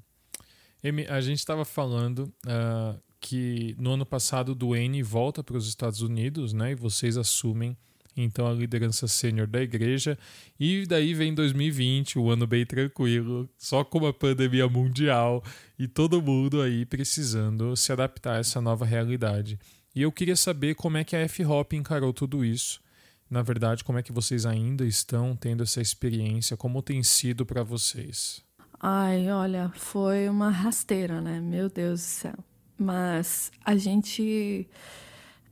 a 1.09 1.19
gente 1.19 1.39
estava 1.39 1.65
falando 1.65 2.33
uh, 2.45 2.97
que 3.19 3.75
no 3.77 3.91
ano 3.91 4.05
passado 4.05 4.53
o 4.53 4.55
Duane 4.55 5.03
volta 5.03 5.43
para 5.43 5.57
os 5.57 5.67
Estados 5.67 6.01
Unidos, 6.01 6.53
né? 6.53 6.71
E 6.71 6.75
vocês 6.75 7.17
assumem 7.17 7.77
então 8.23 8.47
a 8.47 8.53
liderança 8.53 9.08
sênior 9.08 9.47
da 9.47 9.62
igreja. 9.62 10.17
E 10.60 10.86
daí 10.86 11.13
vem 11.13 11.34
2020, 11.34 12.19
um 12.19 12.29
ano 12.29 12.45
bem 12.45 12.65
tranquilo, 12.65 13.49
só 13.58 13.84
com 13.84 13.99
uma 13.99 14.13
pandemia 14.13 14.67
mundial 14.67 15.43
e 15.77 15.88
todo 15.88 16.21
mundo 16.21 16.62
aí 16.62 16.86
precisando 16.86 17.75
se 17.75 17.91
adaptar 17.91 18.36
a 18.36 18.39
essa 18.39 18.60
nova 18.60 18.86
realidade. 18.86 19.60
E 19.95 20.01
eu 20.01 20.12
queria 20.12 20.36
saber 20.36 20.75
como 20.75 20.97
é 20.97 21.03
que 21.03 21.15
a 21.15 21.19
F-Hop 21.21 21.73
encarou 21.73 22.13
tudo 22.13 22.45
isso. 22.45 22.82
Na 23.29 23.41
verdade, 23.41 23.84
como 23.84 23.99
é 23.99 24.03
que 24.03 24.12
vocês 24.12 24.45
ainda 24.45 24.86
estão 24.86 25.36
tendo 25.36 25.63
essa 25.63 25.82
experiência? 25.82 26.58
Como 26.58 26.82
tem 26.82 27.03
sido 27.03 27.45
para 27.45 27.63
vocês? 27.63 28.41
Ai, 28.79 29.29
olha, 29.29 29.71
foi 29.75 30.29
uma 30.29 30.49
rasteira, 30.49 31.21
né? 31.21 31.39
Meu 31.39 31.69
Deus 31.69 31.99
do 31.99 32.05
céu. 32.05 32.36
Mas 32.77 33.51
a 33.63 33.75
gente 33.75 34.67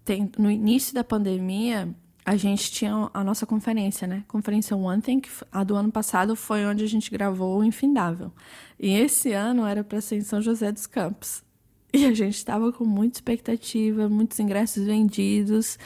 tem 0.06 0.32
no 0.38 0.49
início 0.49 0.93
da 0.93 1.03
pandemia, 1.03 1.93
a 2.27 2.35
gente 2.35 2.69
tinha 2.69 3.09
a 3.13 3.23
nossa 3.23 3.45
conferência, 3.45 4.05
né? 4.05 4.25
Conferência 4.27 4.75
One 4.75 5.01
Thing, 5.01 5.21
a 5.49 5.63
do 5.63 5.77
ano 5.77 5.89
passado 5.89 6.35
foi 6.35 6.65
onde 6.65 6.83
a 6.83 6.87
gente 6.87 7.09
gravou 7.09 7.57
o 7.57 7.63
Infindável. 7.63 8.33
E 8.77 8.89
esse 8.95 9.31
ano 9.31 9.65
era 9.65 9.81
para 9.81 10.01
ser 10.01 10.17
em 10.17 10.21
São 10.21 10.41
José 10.41 10.69
dos 10.69 10.85
Campos. 10.85 11.41
E 11.93 12.03
a 12.05 12.13
gente 12.13 12.35
estava 12.35 12.73
com 12.73 12.83
muita 12.83 13.19
expectativa, 13.19 14.09
muitos 14.09 14.37
ingressos 14.41 14.85
vendidos, 14.85 15.79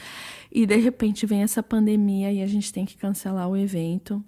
e 0.50 0.66
de 0.66 0.76
repente 0.78 1.26
vem 1.26 1.42
essa 1.42 1.62
pandemia 1.62 2.32
e 2.32 2.42
a 2.42 2.46
gente 2.48 2.72
tem 2.72 2.84
que 2.84 2.96
cancelar 2.96 3.48
o 3.48 3.56
evento. 3.56 4.20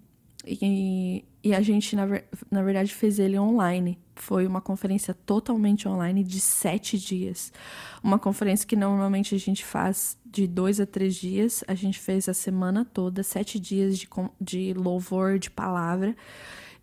E, 0.47 1.25
e 1.43 1.53
a 1.53 1.61
gente, 1.63 1.97
na, 1.97 2.07
na 2.49 2.63
verdade, 2.63 2.95
fez 2.95 3.19
ele 3.19 3.37
online. 3.37 3.99
Foi 4.15 4.47
uma 4.47 4.61
conferência 4.61 5.13
totalmente 5.13 5.89
online 5.89 6.23
de 6.23 6.41
sete 6.41 6.97
dias. 6.97 7.53
Uma 8.05 8.21
conferência 8.21 8.69
que 8.69 8.77
normalmente 8.77 9.35
a 9.35 9.39
gente 9.39 9.65
faz 9.65 10.17
de 10.35 10.49
dois 10.49 10.81
a 10.81 10.87
três 10.87 11.15
dias. 11.15 11.63
A 11.69 11.75
gente 11.75 12.01
fez 12.01 12.29
a 12.29 12.35
semana 12.35 12.85
toda, 12.85 13.23
sete 13.23 13.61
dias 13.61 13.97
de, 13.97 14.09
de 14.41 14.75
louvor, 14.75 15.39
de 15.39 15.49
palavra. 15.49 16.17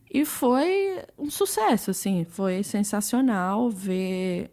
E 0.10 0.24
foi 0.24 1.04
um 1.18 1.30
sucesso, 1.30 1.92
assim. 1.92 2.24
Foi 2.24 2.64
sensacional 2.64 3.70
ver 3.70 4.52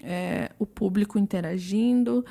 é, 0.00 0.52
o 0.60 0.64
público 0.64 1.18
interagindo. 1.18 2.24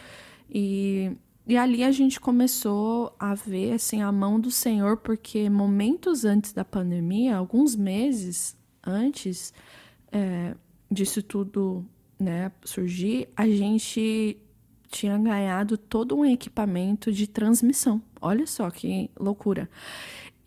E, 0.49 1.11
e 1.45 1.57
ali 1.57 1.83
a 1.83 1.91
gente 1.91 2.17
começou 2.17 3.13
a 3.19 3.35
ver 3.35 3.73
assim, 3.73 4.01
a 4.01 4.11
mão 4.11 4.39
do 4.39 4.49
Senhor, 4.49 4.97
porque 4.97 5.49
momentos 5.49 6.23
antes 6.23 6.53
da 6.53 6.63
pandemia, 6.63 7.35
alguns 7.35 7.75
meses 7.75 8.55
antes 8.85 9.53
é, 10.13 10.55
disso 10.89 11.21
tudo 11.21 11.85
né, 12.17 12.53
surgir, 12.63 13.27
a 13.35 13.45
gente 13.47 14.37
tinha 14.89 15.17
ganhado 15.17 15.77
todo 15.77 16.15
um 16.15 16.25
equipamento 16.25 17.11
de 17.11 17.27
transmissão. 17.27 18.01
Olha 18.21 18.45
só 18.47 18.69
que 18.69 19.09
loucura. 19.19 19.69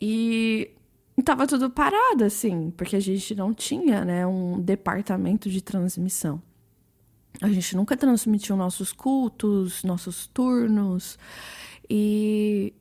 E 0.01 0.71
estava 1.17 1.47
tudo 1.47 1.71
parado, 1.71 2.25
assim, 2.25 2.71
porque 2.77 2.97
a 2.97 3.01
gente 3.01 3.35
não 3.35 3.53
tinha 3.53 4.05
né, 4.05 4.27
um 4.27 4.61
departamento 4.61 5.51
de 5.51 5.61
transmissão. 5.61 6.43
A 7.41 7.49
gente 7.49 7.77
nunca 7.77 7.97
transmitiu 7.97 8.57
nossos 8.57 8.93
cultos, 8.93 9.85
nossos 9.85 10.27
turnos. 10.27 11.19
E, 11.89 12.73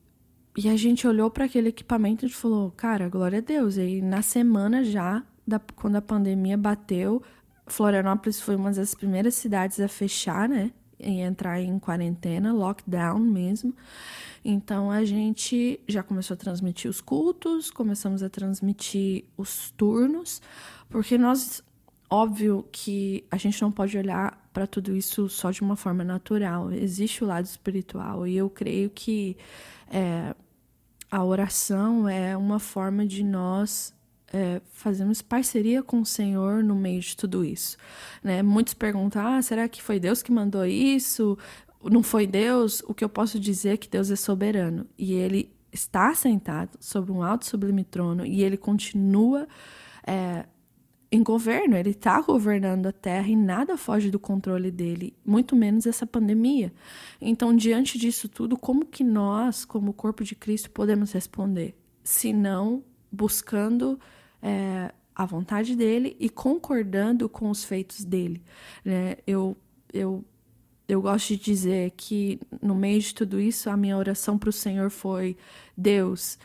e 0.58 0.68
a 0.70 0.76
gente 0.76 1.08
olhou 1.08 1.30
para 1.30 1.46
aquele 1.46 1.70
equipamento 1.70 2.26
e 2.26 2.30
falou: 2.30 2.72
Cara, 2.72 3.08
glória 3.08 3.40
a 3.40 3.42
Deus. 3.42 3.78
E 3.78 4.02
na 4.02 4.22
semana 4.22 4.84
já, 4.84 5.24
da, 5.46 5.60
quando 5.60 5.98
a 5.98 6.02
pandemia 6.02 6.58
bateu, 6.58 7.22
Florianópolis 7.68 8.40
foi 8.40 8.56
uma 8.56 8.72
das 8.72 8.96
primeiras 8.96 9.36
cidades 9.36 9.80
a 9.80 9.88
fechar, 9.88 10.50
né? 10.50 10.72
E 11.00 11.22
entrar 11.22 11.62
em 11.62 11.78
quarentena, 11.78 12.52
lockdown 12.54 13.20
mesmo. 13.20 13.74
Então 14.44 14.90
a 14.90 15.04
gente 15.04 15.80
já 15.88 16.02
começou 16.02 16.36
a 16.36 16.38
transmitir 16.38 16.90
os 16.90 17.02
cultos, 17.02 17.70
começamos 17.70 18.24
a 18.24 18.30
transmitir 18.30 19.26
os 19.36 19.72
turnos, 19.72 20.42
porque 20.90 21.18
nós, 21.18 21.64
óbvio 22.10 22.66
que 22.72 23.26
a 23.30 23.38
gente 23.38 23.62
não 23.62 23.72
pode 23.72 23.98
olhar 23.98 24.50
para 24.54 24.66
tudo 24.66 24.96
isso 24.96 25.30
só 25.30 25.52
de 25.52 25.62
uma 25.62 25.76
forma 25.76 26.04
natural. 26.04 26.72
Existe 26.72 27.24
o 27.24 27.28
lado 27.28 27.46
espiritual 27.46 28.26
e 28.26 28.38
eu 28.38 28.50
creio 28.50 28.90
que 28.90 29.38
é, 29.92 30.34
a 31.12 31.24
oração 31.24 32.08
é 32.08 32.36
uma 32.36 32.60
forma 32.60 33.06
de 33.06 33.24
nós 33.24 33.97
é, 34.34 34.62
fazemos 34.72 35.22
parceria 35.22 35.82
com 35.82 36.02
o 36.02 36.06
Senhor 36.06 36.64
no 36.64 36.76
meio 36.76 37.00
de 37.00 37.16
tudo 37.16 37.46
isso. 37.46 37.78
Né? 38.24 38.44
Muitos 38.44 38.74
perguntam: 38.74 39.26
ah, 39.26 39.42
será 39.42 39.68
que 39.68 39.82
foi 39.82 40.00
Deus 40.00 40.22
que 40.22 40.32
mandou 40.32 40.66
isso? 40.66 41.38
Não 41.84 42.04
foi 42.04 42.28
Deus? 42.28 42.82
O 42.88 42.94
que 42.94 43.04
eu 43.04 43.10
posso 43.10 43.40
dizer 43.40 43.70
é 43.70 43.78
que 43.78 43.90
Deus 43.90 44.12
é 44.12 44.16
soberano 44.16 44.86
e 44.98 45.14
ele 45.14 45.52
está 45.72 46.14
sentado 46.14 46.78
sobre 46.80 47.12
um 47.12 47.22
alto 47.22 47.46
sublime 47.46 47.84
trono 47.84 48.26
e 48.26 48.44
ele 48.44 48.58
continua 48.58 49.48
é, 50.06 50.46
em 51.12 51.24
governo, 51.24 51.78
ele 51.78 51.92
está 51.92 52.20
governando 52.20 52.88
a 52.88 52.92
terra 52.92 53.28
e 53.30 53.36
nada 53.36 53.78
foge 53.78 54.12
do 54.12 54.20
controle 54.20 54.72
dele, 54.72 55.16
muito 55.26 55.56
menos 55.56 55.86
essa 55.86 56.06
pandemia. 56.06 56.74
Então, 57.22 57.56
diante 57.56 57.98
disso 57.98 58.28
tudo, 58.28 58.58
como 58.58 58.86
que 58.86 59.04
nós, 59.04 59.64
como 59.64 59.94
corpo 59.94 60.24
de 60.24 60.36
Cristo, 60.36 60.70
podemos 60.70 61.14
responder? 61.14 61.78
Se 62.04 62.34
não 62.34 62.84
buscando 63.12 63.98
é, 64.42 64.92
a 65.16 65.26
vontade 65.26 65.76
dele 65.76 66.16
e 66.20 66.30
concordando 66.30 67.28
com 67.28 67.50
os 67.50 67.64
feitos 67.64 68.04
dele. 68.04 68.44
Né? 68.86 69.18
Eu, 69.26 69.58
eu, 69.92 70.24
eu 70.88 71.02
gosto 71.02 71.30
de 71.30 71.38
dizer 71.38 71.92
que 71.98 72.40
no 72.62 72.76
meio 72.76 73.02
de 73.02 73.14
tudo 73.16 73.40
isso, 73.40 73.70
a 73.70 73.76
minha 73.76 73.98
oração 73.98 74.38
para 74.38 74.50
o 74.50 74.54
Senhor 74.54 74.90
foi: 74.90 75.36
Deus, 75.76 76.38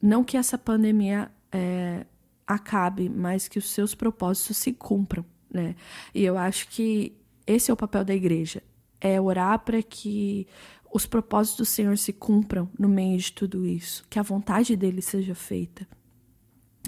não 0.00 0.24
que 0.24 0.36
essa 0.36 0.56
pandemia 0.56 1.30
é, 1.52 2.06
acabe, 2.46 3.08
mas 3.08 3.46
que 3.46 3.58
os 3.58 3.70
seus 3.70 3.94
propósitos 3.94 4.56
se 4.56 4.72
cumpram. 4.72 5.24
Né? 5.52 5.76
E 6.14 6.24
eu 6.24 6.36
acho 6.38 6.68
que 6.68 7.14
esse 7.46 7.70
é 7.70 7.74
o 7.74 7.76
papel 7.76 8.04
da 8.04 8.14
igreja: 8.14 8.62
é 9.00 9.20
orar 9.20 9.58
para 9.60 9.82
que 9.82 10.46
os 10.92 11.06
propósitos 11.06 11.58
do 11.58 11.64
Senhor 11.66 11.98
se 11.98 12.12
cumpram 12.12 12.70
no 12.78 12.88
meio 12.88 13.18
de 13.18 13.32
tudo 13.32 13.66
isso, 13.66 14.06
que 14.08 14.18
a 14.18 14.22
vontade 14.22 14.76
dele 14.76 15.02
seja 15.02 15.34
feita. 15.34 15.86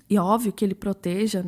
E 0.09 0.19
óbvio 0.19 0.53
que 0.53 0.65
ele 0.65 0.75
proteja 0.75 1.45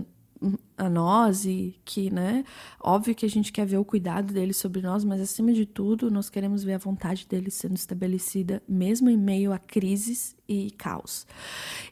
a 0.77 0.89
nós 0.89 1.45
e 1.45 1.79
que, 1.85 2.11
né, 2.11 2.45
óbvio 2.81 3.15
que 3.15 3.27
a 3.27 3.29
gente 3.29 3.51
quer 3.53 3.67
ver 3.67 3.79
o 3.79 3.85
cuidado 3.85 4.33
dele 4.33 4.53
sobre 4.53 4.81
nós, 4.81 5.05
mas 5.05 5.21
acima 5.21 5.53
de 5.53 5.67
tudo, 5.67 6.11
nós 6.11 6.31
queremos 6.31 6.63
ver 6.63 6.75
a 6.75 6.79
vontade 6.79 7.27
dele 7.27 7.51
sendo 7.51 7.77
estabelecida 7.77 8.63
mesmo 8.69 9.11
em 9.11 9.17
meio 9.17 9.53
a 9.53 9.59
crises 9.59 10.37
e 10.49 10.71
caos. 10.73 11.27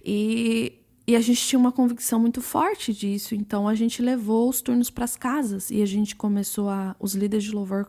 E 0.05 0.81
e 1.09 1.15
a 1.15 1.21
gente 1.21 1.41
tinha 1.41 1.57
uma 1.57 1.71
convicção 1.71 2.19
muito 2.19 2.43
forte 2.43 2.93
disso, 2.93 3.33
então 3.37 3.69
a 3.69 3.77
gente 3.77 4.03
levou 4.03 4.49
os 4.49 4.61
turnos 4.61 4.91
para 4.91 5.05
as 5.05 5.17
casas 5.17 5.71
e 5.71 5.81
a 5.81 5.87
gente 5.87 6.17
começou 6.17 6.69
a 6.69 6.97
os 6.99 7.15
líderes 7.15 7.45
de 7.45 7.53
louvor 7.53 7.87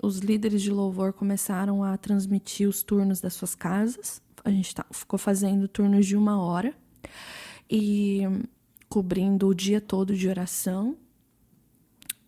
os 0.00 0.18
líderes 0.18 0.62
de 0.62 0.70
louvor 0.70 1.12
começaram 1.12 1.82
a 1.82 1.96
transmitir 1.96 2.68
os 2.68 2.84
turnos 2.84 3.20
das 3.20 3.34
suas 3.34 3.54
casas. 3.54 4.22
A 4.44 4.50
gente 4.50 4.74
tá, 4.74 4.86
ficou 4.92 5.18
fazendo 5.18 5.66
turnos 5.66 6.06
de 6.06 6.16
uma 6.16 6.40
hora 6.40 6.72
e 7.76 8.20
cobrindo 8.88 9.48
o 9.48 9.54
dia 9.54 9.80
todo 9.80 10.14
de 10.14 10.28
oração. 10.28 10.96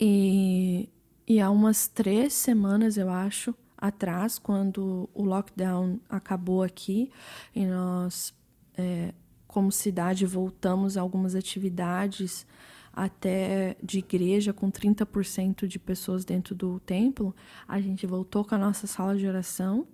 E, 0.00 0.88
e 1.24 1.40
há 1.40 1.48
umas 1.48 1.86
três 1.86 2.32
semanas, 2.32 2.96
eu 2.96 3.08
acho, 3.08 3.54
atrás, 3.78 4.40
quando 4.40 5.08
o 5.14 5.22
lockdown 5.22 6.00
acabou 6.08 6.64
aqui 6.64 7.12
e 7.54 7.64
nós, 7.64 8.34
é, 8.76 9.14
como 9.46 9.70
cidade, 9.70 10.26
voltamos 10.26 10.96
a 10.96 11.00
algumas 11.00 11.36
atividades 11.36 12.44
até 12.92 13.76
de 13.80 14.00
igreja 14.00 14.52
com 14.52 14.68
30% 14.68 15.68
de 15.68 15.78
pessoas 15.78 16.24
dentro 16.24 16.56
do 16.56 16.80
templo, 16.80 17.32
a 17.68 17.80
gente 17.80 18.04
voltou 18.04 18.44
com 18.44 18.56
a 18.56 18.58
nossa 18.58 18.88
sala 18.88 19.16
de 19.16 19.28
oração, 19.28 19.86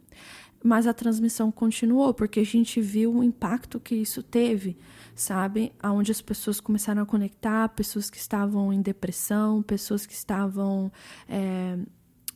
mas 0.64 0.86
a 0.86 0.94
transmissão 0.94 1.52
continuou 1.52 2.14
porque 2.14 2.40
a 2.40 2.44
gente 2.44 2.80
viu 2.80 3.16
o 3.16 3.22
impacto 3.22 3.78
que 3.78 3.96
isso 3.96 4.22
teve 4.22 4.78
sabe? 5.14 5.72
Aonde 5.82 6.12
as 6.12 6.20
pessoas 6.20 6.60
começaram 6.60 7.02
a 7.02 7.06
conectar, 7.06 7.68
pessoas 7.70 8.10
que 8.10 8.16
estavam 8.16 8.72
em 8.72 8.80
depressão, 8.80 9.62
pessoas 9.62 10.06
que 10.06 10.14
estavam 10.14 10.90
é, 11.28 11.78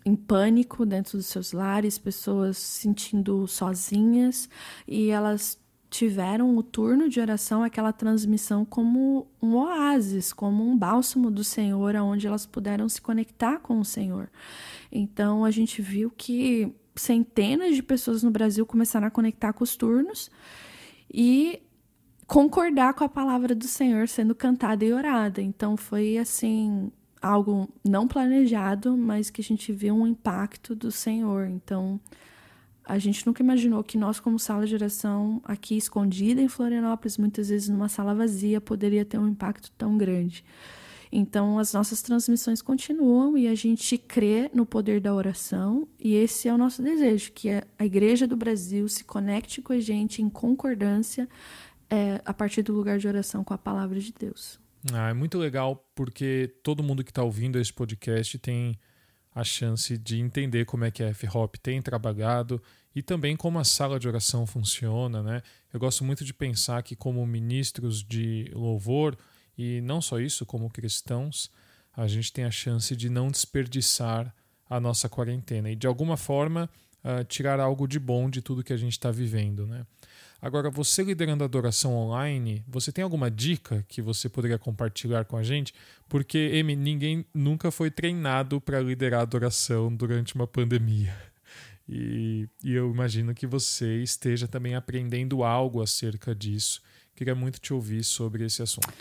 em 0.05 0.15
pânico 0.15 0.87
dentro 0.87 1.19
dos 1.19 1.27
seus 1.27 1.53
lares, 1.53 1.99
pessoas 1.99 2.59
se 2.59 2.83
sentindo 2.83 3.47
sozinhas 3.47 4.49
e 4.87 5.11
elas 5.11 5.59
tiveram 5.89 6.57
o 6.57 6.63
turno 6.63 7.09
de 7.09 7.21
oração, 7.21 7.63
aquela 7.63 7.93
transmissão 7.93 8.65
como 8.65 9.27
um 9.41 9.55
oásis, 9.55 10.33
como 10.33 10.69
um 10.69 10.77
bálsamo 10.77 11.31
do 11.31 11.43
Senhor, 11.43 11.97
aonde 11.97 12.27
elas 12.27 12.45
puderam 12.45 12.89
se 12.89 13.01
conectar 13.01 13.59
com 13.61 13.81
o 13.81 13.85
Senhor. 13.85 14.31
Então 14.91 15.45
a 15.45 15.51
gente 15.51 15.81
viu 15.81 16.11
que 16.11 16.75
centenas 16.95 17.75
de 17.75 17.83
pessoas 17.83 18.23
no 18.23 18.31
Brasil 18.31 18.67
começaram 18.67 19.07
a 19.07 19.11
conectar 19.11 19.53
com 19.53 19.65
os 19.65 19.77
turnos 19.77 20.31
e 21.13 21.63
concordar 22.27 22.95
com 22.95 23.05
a 23.05 23.09
palavra 23.09 23.55
do 23.55 23.67
Senhor 23.67 24.09
sendo 24.09 24.35
cantada 24.35 24.85
e 24.85 24.93
orada. 24.93 25.41
Então 25.41 25.77
foi 25.77 26.19
assim 26.19 26.91
algo 27.21 27.69
não 27.85 28.07
planejado, 28.07 28.97
mas 28.97 29.31
que 29.31 29.41
a 29.41 29.45
gente 29.45 29.73
viu 29.73 29.95
um 29.95 30.07
impacto 30.07 30.75
do 30.75 30.91
Senhor. 30.91 31.47
Então 31.47 32.01
a 32.85 32.99
gente 32.99 33.27
nunca 33.27 33.43
imaginou 33.43 33.83
que 33.83 33.99
nós, 33.99 34.21
como 34.21 34.39
sala 34.39 34.65
de 34.65 34.75
oração, 34.75 35.41
aqui 35.45 35.77
escondida 35.77 36.41
em 36.41 36.49
Florianópolis, 36.49 37.19
muitas 37.19 37.49
vezes 37.49 37.69
numa 37.69 37.89
sala 37.89 38.15
vazia, 38.15 38.61
poderia 38.61 39.05
ter 39.05 39.19
um 39.19 39.27
impacto 39.27 39.73
tão 39.77 39.99
grande. 39.99 40.45
Então, 41.11 41.59
as 41.59 41.73
nossas 41.73 42.03
transmissões 42.03 42.61
continuam 42.61 43.37
e 43.39 43.49
a 43.49 43.55
gente 43.55 43.97
crê 43.97 44.51
no 44.53 44.67
poder 44.67 45.01
da 45.01 45.15
oração, 45.15 45.87
e 45.99 46.15
esse 46.15 46.49
é 46.49 46.53
o 46.53 46.59
nosso 46.59 46.83
desejo: 46.83 47.33
que 47.33 47.49
a 47.51 47.85
Igreja 47.85 48.27
do 48.27 48.37
Brasil 48.37 48.89
se 48.89 49.05
conecte 49.05 49.63
com 49.63 49.73
a 49.73 49.81
gente 49.81 50.21
em 50.21 50.29
concordância 50.29 51.29
é, 51.91 52.21
a 52.25 52.35
partir 52.35 52.63
do 52.63 52.73
lugar 52.73 52.99
de 52.99 53.07
oração 53.07 53.45
com 53.45 53.55
a 53.55 53.59
palavra 53.59 54.01
de 54.01 54.13
Deus. 54.13 54.59
Ah, 54.93 55.11
é 55.11 55.15
muito 55.15 55.39
legal 55.39 55.85
porque 55.95 56.55
todo 56.63 56.83
mundo 56.83 57.03
que 57.03 57.11
está 57.11 57.23
ouvindo 57.23 57.59
esse 57.59 57.73
podcast 57.73 58.39
tem 58.39 58.79
a 59.35 59.45
chance 59.45 59.99
de 59.99 60.19
entender 60.19 60.65
como 60.65 60.85
é 60.85 60.91
que 60.91 61.03
a 61.03 61.09
F-Hop 61.09 61.57
tem 61.57 61.83
trabalhado 61.83 62.63
e 62.95 63.03
também 63.03 63.37
como 63.37 63.59
a 63.59 63.65
sala 63.65 63.99
de 64.01 64.09
oração 64.09 64.47
funciona, 64.47 65.23
né? 65.23 65.43
Eu 65.73 65.79
gosto 65.79 66.03
muito 66.05 66.25
de 66.25 66.33
pensar 66.33 66.83
que 66.83 66.97
como 66.97 67.27
ministros 67.27 68.03
de 68.03 68.51
louvor 68.55 69.17
e 69.59 69.81
não 69.83 70.01
só 70.01 70.19
isso, 70.19 70.47
como 70.47 70.71
cristãos, 70.71 71.51
a 71.95 72.07
gente 72.07 72.33
tem 72.33 72.45
a 72.45 72.51
chance 72.51 72.97
de 72.97 73.11
não 73.11 73.29
desperdiçar 73.29 74.35
a 74.69 74.81
nossa 74.81 75.09
quarentena 75.09 75.71
e 75.71 75.77
de 75.77 75.87
alguma 75.87 76.17
forma 76.17 76.71
uh, 77.05 77.25
tirar 77.25 77.61
algo 77.61 77.87
de 77.87 77.99
bom 77.99 78.31
de 78.31 78.41
tudo 78.41 78.65
que 78.65 78.73
a 78.73 78.77
gente 78.77 78.93
está 78.93 79.11
vivendo, 79.11 79.67
né? 79.67 79.87
Agora, 80.41 80.71
você 80.71 81.03
liderando 81.03 81.43
a 81.43 81.47
adoração 81.47 81.95
online, 81.95 82.65
você 82.69 82.93
tem 82.93 83.03
alguma 83.03 83.31
dica 83.31 83.85
que 83.89 84.03
você 84.03 84.29
poderia 84.29 84.59
compartilhar 84.59 85.25
com 85.25 85.37
a 85.37 85.43
gente? 85.43 85.73
Porque, 86.09 86.39
Emi, 86.53 86.77
ninguém 86.77 87.25
nunca 87.35 87.71
foi 87.71 87.91
treinado 87.91 88.61
para 88.61 88.81
liderar 88.81 89.21
a 89.21 89.23
adoração 89.23 89.95
durante 89.95 90.35
uma 90.35 90.47
pandemia. 90.47 91.15
E, 91.89 92.49
e, 92.65 92.73
eu 92.73 92.91
imagino 92.91 93.33
que 93.33 93.47
você 93.47 94.03
esteja 94.03 94.49
também 94.49 94.75
aprendendo 94.75 95.45
algo 95.45 95.81
acerca 95.81 96.35
disso. 96.35 96.83
Queria 97.15 97.33
muito 97.33 97.61
te 97.61 97.73
ouvir 97.73 98.03
sobre 98.03 98.45
esse 98.45 98.61
assunto. 98.61 98.93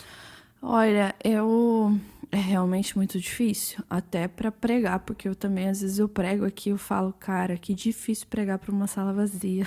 Olha, 0.62 1.12
eu 1.24 1.98
é 2.30 2.36
realmente 2.36 2.96
muito 2.96 3.18
difícil, 3.18 3.84
até 3.88 4.28
para 4.28 4.50
pregar, 4.50 5.00
porque 5.00 5.28
eu 5.28 5.34
também 5.34 5.68
às 5.68 5.80
vezes 5.80 5.98
eu 5.98 6.08
prego 6.08 6.44
aqui, 6.44 6.70
eu 6.70 6.78
falo, 6.78 7.12
cara, 7.12 7.56
que 7.56 7.74
difícil 7.74 8.26
pregar 8.28 8.58
para 8.58 8.70
uma 8.70 8.86
sala 8.86 9.12
vazia. 9.12 9.66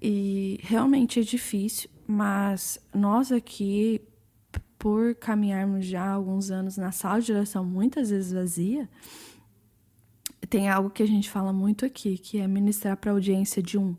E 0.00 0.60
realmente 0.62 1.20
é 1.20 1.22
difícil, 1.22 1.90
mas 2.06 2.78
nós 2.94 3.32
aqui, 3.32 4.00
por 4.78 5.14
caminharmos 5.16 5.86
já 5.86 6.08
alguns 6.08 6.50
anos 6.50 6.76
na 6.76 6.92
sala 6.92 7.20
de 7.20 7.32
oração 7.32 7.64
muitas 7.64 8.10
vezes 8.10 8.32
vazia, 8.32 8.88
tem 10.48 10.68
algo 10.68 10.90
que 10.90 11.02
a 11.02 11.06
gente 11.06 11.28
fala 11.28 11.52
muito 11.52 11.84
aqui, 11.84 12.16
que 12.16 12.38
é 12.38 12.46
ministrar 12.46 12.96
para 12.96 13.12
audiência 13.12 13.62
de 13.62 13.76
um. 13.76 13.96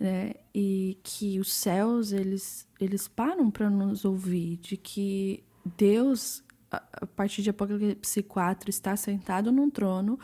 Né? 0.00 0.34
E 0.54 0.98
que 1.02 1.38
os 1.38 1.52
céus, 1.52 2.12
eles, 2.12 2.66
eles 2.80 3.06
param 3.06 3.50
para 3.50 3.70
nos 3.70 4.04
ouvir, 4.04 4.56
de 4.56 4.76
que 4.76 5.44
Deus, 5.76 6.42
a 6.70 7.06
partir 7.06 7.42
de 7.42 7.50
Apocalipse 7.50 8.22
4, 8.22 8.70
está 8.70 8.96
sentado 8.96 9.52
num 9.52 9.70
trono 9.70 10.18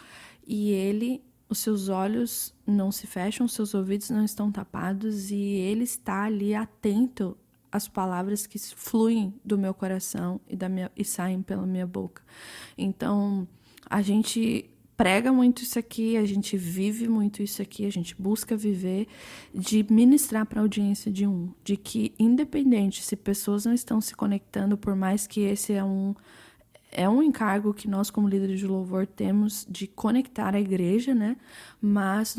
e 0.46 0.70
ele 0.70 1.22
os 1.50 1.58
seus 1.58 1.88
olhos 1.88 2.54
não 2.64 2.92
se 2.92 3.08
fecham, 3.08 3.44
os 3.44 3.52
seus 3.52 3.74
ouvidos 3.74 4.08
não 4.08 4.24
estão 4.24 4.52
tapados 4.52 5.32
e 5.32 5.36
ele 5.36 5.82
está 5.82 6.22
ali 6.22 6.54
atento 6.54 7.36
às 7.72 7.88
palavras 7.88 8.46
que 8.46 8.56
fluem 8.58 9.34
do 9.44 9.58
meu 9.58 9.74
coração 9.74 10.40
e, 10.48 10.54
da 10.54 10.68
minha, 10.68 10.90
e 10.96 11.04
saem 11.04 11.42
pela 11.42 11.66
minha 11.66 11.86
boca. 11.86 12.22
Então, 12.78 13.48
a 13.88 14.00
gente 14.00 14.70
prega 14.96 15.32
muito 15.32 15.62
isso 15.62 15.78
aqui, 15.78 16.16
a 16.16 16.24
gente 16.24 16.56
vive 16.56 17.08
muito 17.08 17.42
isso 17.42 17.60
aqui, 17.60 17.84
a 17.84 17.90
gente 17.90 18.14
busca 18.20 18.56
viver 18.56 19.08
de 19.52 19.84
ministrar 19.90 20.46
para 20.46 20.60
a 20.60 20.62
audiência 20.62 21.10
de 21.10 21.26
um, 21.26 21.52
de 21.64 21.76
que 21.76 22.14
independente 22.18 23.02
se 23.02 23.16
pessoas 23.16 23.64
não 23.64 23.72
estão 23.72 24.00
se 24.00 24.14
conectando, 24.14 24.76
por 24.76 24.94
mais 24.94 25.26
que 25.26 25.40
esse 25.40 25.72
é 25.72 25.82
um 25.82 26.14
é 26.92 27.08
um 27.08 27.22
encargo 27.22 27.72
que 27.72 27.88
nós, 27.88 28.10
como 28.10 28.28
líderes 28.28 28.58
de 28.58 28.66
louvor, 28.66 29.06
temos 29.06 29.66
de 29.68 29.86
conectar 29.86 30.54
a 30.54 30.60
igreja, 30.60 31.14
né? 31.14 31.36
Mas, 31.80 32.36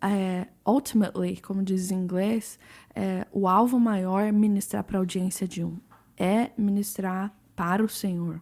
é, 0.00 0.48
ultimately, 0.66 1.40
como 1.40 1.62
diz 1.62 1.90
em 1.90 1.96
inglês, 1.96 2.58
é, 2.94 3.26
o 3.32 3.46
alvo 3.46 3.78
maior 3.78 4.20
é 4.20 4.32
ministrar 4.32 4.82
para 4.84 4.98
a 4.98 5.00
audiência 5.00 5.46
de 5.46 5.64
um. 5.64 5.78
É 6.16 6.50
ministrar 6.58 7.32
para 7.54 7.84
o 7.84 7.88
Senhor. 7.88 8.40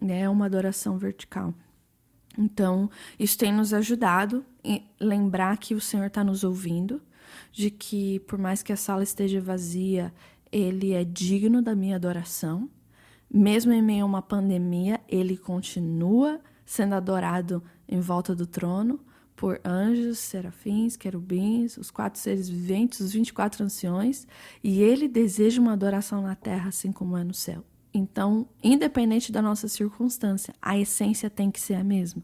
Né? 0.00 0.20
É 0.20 0.28
uma 0.28 0.46
adoração 0.46 0.98
vertical. 0.98 1.54
Então, 2.36 2.90
isso 3.18 3.36
tem 3.36 3.52
nos 3.52 3.72
ajudado 3.72 4.44
a 4.64 4.80
lembrar 5.04 5.56
que 5.58 5.74
o 5.74 5.80
Senhor 5.80 6.06
está 6.06 6.22
nos 6.22 6.44
ouvindo, 6.44 7.02
de 7.52 7.70
que, 7.70 8.20
por 8.20 8.38
mais 8.38 8.62
que 8.62 8.72
a 8.72 8.76
sala 8.76 9.02
esteja 9.02 9.40
vazia, 9.40 10.12
Ele 10.52 10.92
é 10.92 11.04
digno 11.04 11.60
da 11.60 11.74
minha 11.74 11.96
adoração 11.96 12.68
mesmo 13.30 13.72
em 13.72 13.82
meio 13.82 14.04
a 14.04 14.06
uma 14.06 14.22
pandemia, 14.22 15.00
ele 15.08 15.36
continua 15.36 16.40
sendo 16.64 16.94
adorado 16.94 17.62
em 17.88 18.00
volta 18.00 18.34
do 18.34 18.46
trono 18.46 19.00
por 19.34 19.60
anjos, 19.64 20.18
serafins, 20.18 20.96
querubins, 20.96 21.76
os 21.76 21.90
quatro 21.90 22.20
seres 22.20 22.48
viventes, 22.48 22.98
os 22.98 23.12
24 23.12 23.64
anciões, 23.64 24.26
e 24.64 24.82
ele 24.82 25.06
deseja 25.06 25.60
uma 25.60 25.74
adoração 25.74 26.22
na 26.22 26.34
terra 26.34 26.70
assim 26.70 26.90
como 26.90 27.16
é 27.16 27.22
no 27.22 27.32
céu. 27.32 27.64
Então, 27.94 28.48
independente 28.62 29.30
da 29.30 29.40
nossa 29.40 29.68
circunstância, 29.68 30.52
a 30.60 30.76
essência 30.76 31.30
tem 31.30 31.50
que 31.50 31.60
ser 31.60 31.74
a 31.74 31.84
mesma, 31.84 32.22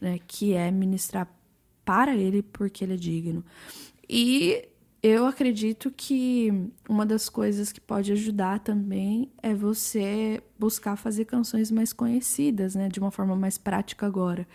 né? 0.00 0.18
que 0.26 0.52
é 0.52 0.70
ministrar 0.70 1.28
para 1.84 2.16
ele 2.16 2.42
porque 2.42 2.84
ele 2.84 2.94
é 2.94 2.96
digno. 2.96 3.44
E 4.08 4.68
eu 5.02 5.26
acredito 5.26 5.90
que 5.90 6.52
uma 6.86 7.06
das 7.06 7.28
coisas 7.28 7.72
que 7.72 7.80
pode 7.80 8.12
ajudar 8.12 8.60
também 8.60 9.30
é 9.42 9.54
você 9.54 10.42
buscar 10.58 10.94
fazer 10.96 11.24
canções 11.24 11.70
mais 11.70 11.90
conhecidas, 11.90 12.74
né, 12.74 12.88
de 12.88 13.00
uma 13.00 13.10
forma 13.10 13.34
mais 13.34 13.56
prática 13.56 14.06
agora. 14.06 14.46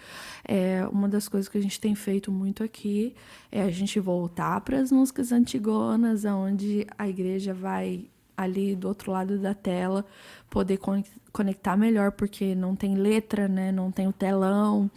É, 0.47 0.85
uma 0.91 1.09
das 1.09 1.27
coisas 1.27 1.49
que 1.49 1.57
a 1.57 1.61
gente 1.61 1.79
tem 1.79 1.95
feito 1.95 2.31
muito 2.31 2.63
aqui 2.63 3.15
é 3.51 3.63
a 3.63 3.71
gente 3.71 3.99
voltar 3.99 4.61
para 4.61 4.79
as 4.79 4.91
músicas 4.91 5.31
antigonas, 5.31 6.25
onde 6.25 6.85
a 6.95 7.09
igreja 7.09 7.51
vai 7.51 8.07
ali 8.37 8.75
do 8.75 8.87
outro 8.87 9.11
lado 9.11 9.39
da 9.39 9.53
tela 9.55 10.05
poder 10.49 10.77
conectar 11.31 11.75
melhor, 11.75 12.11
porque 12.11 12.53
não 12.53 12.75
tem 12.75 12.95
letra, 12.95 13.47
né, 13.47 13.71
não 13.71 13.91
tem 13.91 14.07
o 14.07 14.13
telão 14.13 14.91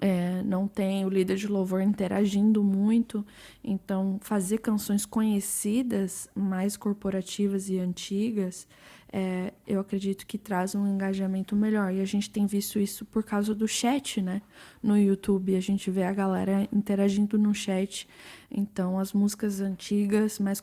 é, 0.00 0.42
não 0.42 0.68
tem 0.68 1.04
o 1.04 1.08
líder 1.08 1.36
de 1.36 1.46
louvor 1.46 1.80
interagindo 1.80 2.62
muito, 2.62 3.24
então 3.64 4.18
fazer 4.20 4.58
canções 4.58 5.06
conhecidas, 5.06 6.28
mais 6.34 6.76
corporativas 6.76 7.68
e 7.68 7.78
antigas, 7.78 8.68
é, 9.12 9.52
eu 9.66 9.80
acredito 9.80 10.26
que 10.26 10.36
traz 10.36 10.74
um 10.74 10.86
engajamento 10.86 11.56
melhor. 11.56 11.92
E 11.92 12.00
a 12.00 12.04
gente 12.04 12.28
tem 12.28 12.46
visto 12.46 12.78
isso 12.78 13.04
por 13.04 13.22
causa 13.22 13.54
do 13.54 13.66
chat, 13.66 14.20
né? 14.20 14.42
No 14.82 14.98
YouTube, 14.98 15.56
a 15.56 15.60
gente 15.60 15.90
vê 15.90 16.02
a 16.02 16.12
galera 16.12 16.68
interagindo 16.72 17.38
no 17.38 17.54
chat. 17.54 18.08
Então, 18.50 18.98
as 18.98 19.12
músicas 19.12 19.60
antigas, 19.60 20.38
mais 20.38 20.62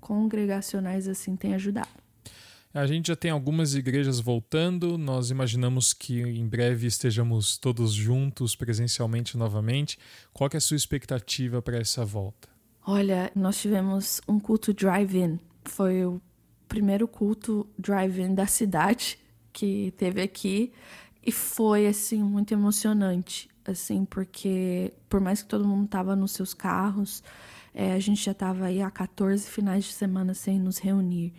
congregacionais, 0.00 1.06
assim, 1.06 1.36
têm 1.36 1.54
ajudado. 1.54 2.03
A 2.74 2.86
gente 2.86 3.06
já 3.06 3.14
tem 3.14 3.30
algumas 3.30 3.76
igrejas 3.76 4.18
voltando, 4.18 4.98
nós 4.98 5.30
imaginamos 5.30 5.92
que 5.92 6.20
em 6.20 6.44
breve 6.44 6.88
estejamos 6.88 7.56
todos 7.56 7.92
juntos 7.92 8.56
presencialmente 8.56 9.38
novamente. 9.38 9.96
Qual 10.32 10.50
é 10.52 10.56
a 10.56 10.60
sua 10.60 10.76
expectativa 10.76 11.62
para 11.62 11.78
essa 11.78 12.04
volta? 12.04 12.48
Olha, 12.84 13.30
nós 13.32 13.60
tivemos 13.60 14.20
um 14.26 14.40
culto 14.40 14.74
drive-in. 14.74 15.38
Foi 15.64 16.04
o 16.04 16.20
primeiro 16.68 17.06
culto 17.06 17.64
drive-in 17.78 18.34
da 18.34 18.48
cidade 18.48 19.20
que 19.52 19.94
teve 19.96 20.20
aqui 20.20 20.72
e 21.24 21.30
foi 21.30 21.86
assim 21.86 22.24
muito 22.24 22.52
emocionante, 22.52 23.48
assim, 23.64 24.04
porque 24.04 24.92
por 25.08 25.20
mais 25.20 25.42
que 25.42 25.48
todo 25.48 25.64
mundo 25.64 25.84
estava 25.84 26.16
nos 26.16 26.32
seus 26.32 26.52
carros, 26.52 27.22
é, 27.72 27.92
a 27.92 28.00
gente 28.00 28.24
já 28.24 28.32
estava 28.32 28.64
aí 28.64 28.82
há 28.82 28.90
14 28.90 29.48
finais 29.48 29.84
de 29.84 29.92
semana 29.92 30.34
sem 30.34 30.58
nos 30.58 30.78
reunir. 30.78 31.32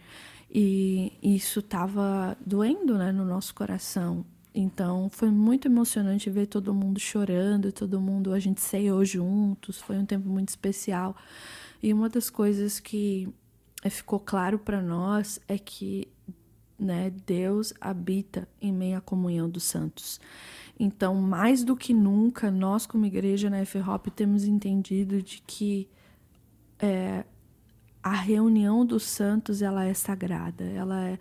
E 0.58 1.12
isso 1.22 1.60
estava 1.60 2.38
doendo 2.40 2.98
né, 2.98 3.12
no 3.12 3.26
nosso 3.26 3.54
coração. 3.54 4.26
Então 4.54 5.10
foi 5.10 5.30
muito 5.30 5.68
emocionante 5.68 6.30
ver 6.30 6.46
todo 6.46 6.74
mundo 6.74 6.98
chorando, 6.98 7.74
todo 7.74 8.00
mundo, 8.00 8.32
a 8.32 8.40
gente 8.40 8.62
ceiou 8.62 9.04
juntos, 9.04 9.82
foi 9.82 9.98
um 9.98 10.06
tempo 10.06 10.30
muito 10.30 10.48
especial. 10.48 11.14
E 11.84 11.92
uma 11.92 12.08
das 12.08 12.30
coisas 12.30 12.80
que 12.80 13.28
eh, 13.84 13.90
ficou 13.90 14.18
claro 14.18 14.58
para 14.58 14.82
nós 14.82 15.42
é 15.46 15.58
que 15.58 16.08
né, 16.80 17.12
Deus 17.26 17.74
habita 17.82 18.48
em 18.62 18.72
meio 18.72 18.98
à 18.98 19.02
comunhão 19.02 19.50
dos 19.50 19.64
santos. 19.64 20.22
Então, 20.80 21.16
mais 21.16 21.66
do 21.66 21.76
que 21.76 21.94
nunca, 21.94 22.50
nós 22.50 22.86
como 22.86 23.06
igreja 23.06 23.50
na 23.50 23.58
F-Hop 23.58 24.08
temos 24.08 24.46
entendido 24.46 25.22
de 25.22 25.44
que 25.46 25.90
é, 26.80 27.26
a 28.06 28.14
reunião 28.14 28.86
dos 28.86 29.02
santos 29.02 29.64
ela 29.64 29.84
é 29.84 29.94
sagrada, 29.96 30.64
ela 30.64 31.04
é, 31.04 31.20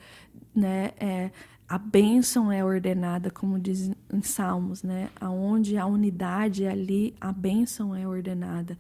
né, 0.55 0.91
é 1.01 1.31
a 1.67 1.79
bênção 1.79 2.53
é 2.53 2.63
ordenada, 2.63 3.31
como 3.31 3.59
diz 3.59 3.91
em 4.13 4.23
Salmos, 4.23 4.83
né? 4.83 5.09
Aonde 5.19 5.79
a 5.79 5.87
unidade 5.87 6.67
ali, 6.67 7.15
a 7.19 7.33
bênção 7.33 7.97
é 7.97 8.07
ordenada. 8.07 8.77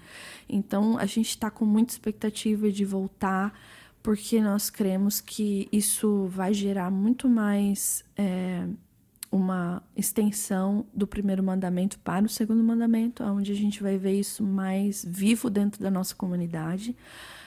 Então 0.47 0.99
a 0.99 1.07
gente 1.07 1.31
está 1.31 1.51
com 1.51 1.65
muita 1.65 1.95
expectativa 1.95 2.71
de 2.71 2.85
voltar, 2.85 3.59
porque 4.03 4.39
nós 4.39 4.69
cremos 4.69 5.19
que 5.19 5.67
isso 5.73 6.27
vai 6.27 6.53
gerar 6.53 6.91
muito 6.91 7.27
mais 7.27 8.05
é, 8.19 8.67
uma 9.33 9.83
extensão 9.97 10.85
do 10.93 11.07
primeiro 11.07 11.43
mandamento 11.43 11.99
para 12.01 12.27
o 12.27 12.29
segundo 12.29 12.63
mandamento, 12.63 13.25
onde 13.25 13.51
a 13.51 13.57
gente 13.57 13.83
vai 13.83 13.97
ver 13.97 14.21
isso 14.21 14.45
mais 14.45 15.03
vivo 15.03 15.49
dentro 15.49 15.83
da 15.83 15.91
nossa 15.91 16.15
comunidade 16.15 16.95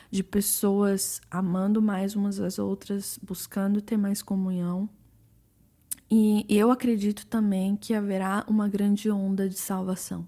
de 0.10 0.24
pessoas 0.24 1.22
amando 1.30 1.82
mais 1.82 2.16
umas 2.16 2.39
às 2.39 2.60
outras, 2.60 3.20
buscando 3.22 3.82
ter 3.82 3.97
mais 3.97 4.22
comunhão. 4.22 4.89
E 6.10 6.45
eu 6.47 6.72
acredito 6.72 7.26
também 7.26 7.76
que 7.76 7.93
haverá 7.93 8.45
uma 8.47 8.70
grande 8.70 9.12
onda 9.12 9.49
de 9.49 9.58
salvação, 9.58 10.26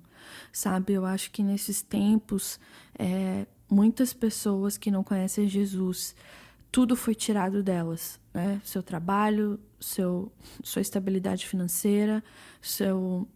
sabe? 0.52 0.94
Eu 0.94 1.06
acho 1.06 1.32
que 1.32 1.42
nesses 1.42 1.82
tempos, 1.82 2.60
é, 2.98 3.48
muitas 3.70 4.14
pessoas 4.14 4.78
que 4.78 4.92
não 4.92 5.04
conhecem 5.04 5.48
Jesus, 5.48 6.16
tudo 6.72 6.96
foi 6.96 7.16
tirado 7.16 7.64
delas, 7.64 8.20
né? 8.34 8.62
Seu 8.64 8.84
trabalho, 8.84 9.60
seu, 9.80 10.32
sua 10.62 10.82
estabilidade 10.82 11.48
financeira, 11.48 12.22
seu 12.62 13.28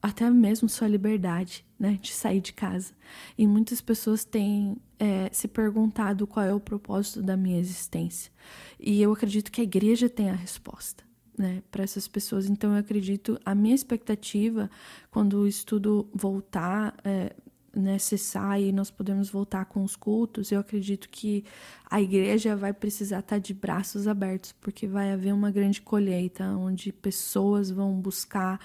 até 0.00 0.28
mesmo 0.30 0.68
sua 0.68 0.88
liberdade, 0.88 1.64
né, 1.78 1.98
de 2.00 2.12
sair 2.12 2.40
de 2.40 2.52
casa. 2.52 2.92
E 3.36 3.46
muitas 3.46 3.80
pessoas 3.80 4.24
têm 4.24 4.76
é, 4.98 5.28
se 5.32 5.48
perguntado 5.48 6.26
qual 6.26 6.44
é 6.44 6.54
o 6.54 6.60
propósito 6.60 7.22
da 7.22 7.36
minha 7.36 7.58
existência. 7.58 8.32
E 8.78 9.02
eu 9.02 9.12
acredito 9.12 9.50
que 9.50 9.60
a 9.60 9.64
igreja 9.64 10.08
tem 10.08 10.30
a 10.30 10.34
resposta. 10.34 11.06
Né, 11.36 11.62
para 11.70 11.84
essas 11.84 12.08
pessoas. 12.08 12.50
Então, 12.50 12.72
eu 12.72 12.80
acredito, 12.80 13.38
a 13.44 13.54
minha 13.54 13.72
expectativa, 13.72 14.68
quando 15.08 15.34
o 15.34 15.46
estudo 15.46 16.10
voltar, 16.12 16.96
é, 17.04 17.32
né, 17.72 17.96
cessar 17.96 18.60
e 18.60 18.72
nós 18.72 18.90
podemos 18.90 19.30
voltar 19.30 19.66
com 19.66 19.84
os 19.84 19.94
cultos, 19.94 20.50
eu 20.50 20.58
acredito 20.58 21.08
que 21.08 21.44
a 21.88 22.02
igreja 22.02 22.56
vai 22.56 22.72
precisar 22.72 23.20
estar 23.20 23.38
de 23.38 23.54
braços 23.54 24.08
abertos, 24.08 24.50
porque 24.60 24.88
vai 24.88 25.12
haver 25.12 25.32
uma 25.32 25.52
grande 25.52 25.80
colheita 25.80 26.44
onde 26.44 26.92
pessoas 26.92 27.70
vão 27.70 28.00
buscar 28.00 28.58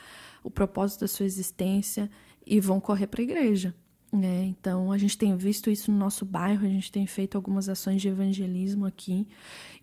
o 0.44 0.52
propósito 0.52 1.02
da 1.02 1.08
sua 1.08 1.26
existência 1.26 2.10
e 2.46 2.60
vão 2.60 2.80
correr 2.80 3.08
para 3.08 3.22
a 3.22 3.24
igreja. 3.24 3.74
Né? 4.12 4.46
Então, 4.46 4.92
a 4.92 4.98
gente 4.98 5.18
tem 5.18 5.36
visto 5.36 5.72
isso 5.72 5.92
no 5.92 5.98
nosso 5.98 6.24
bairro, 6.24 6.66
a 6.68 6.70
gente 6.70 6.92
tem 6.92 7.08
feito 7.08 7.36
algumas 7.36 7.68
ações 7.68 8.00
de 8.00 8.10
evangelismo 8.10 8.86
aqui 8.86 9.28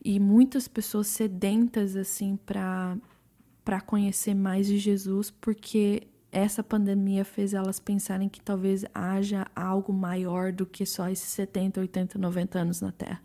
e 0.04 0.20
muitas 0.20 0.68
pessoas 0.68 1.08
sedentas 1.08 1.96
assim 1.96 2.36
para 2.36 2.96
para 3.64 3.80
conhecer 3.80 4.34
mais 4.34 4.66
de 4.66 4.78
Jesus, 4.78 5.30
porque 5.30 6.08
essa 6.32 6.62
pandemia 6.62 7.24
fez 7.24 7.54
elas 7.54 7.78
pensarem 7.78 8.28
que 8.28 8.40
talvez 8.40 8.84
haja 8.94 9.46
algo 9.54 9.92
maior 9.92 10.52
do 10.52 10.64
que 10.64 10.86
só 10.86 11.08
esses 11.08 11.28
70, 11.28 11.80
80, 11.80 12.18
90 12.18 12.58
anos 12.58 12.80
na 12.80 12.90
Terra. 12.90 13.20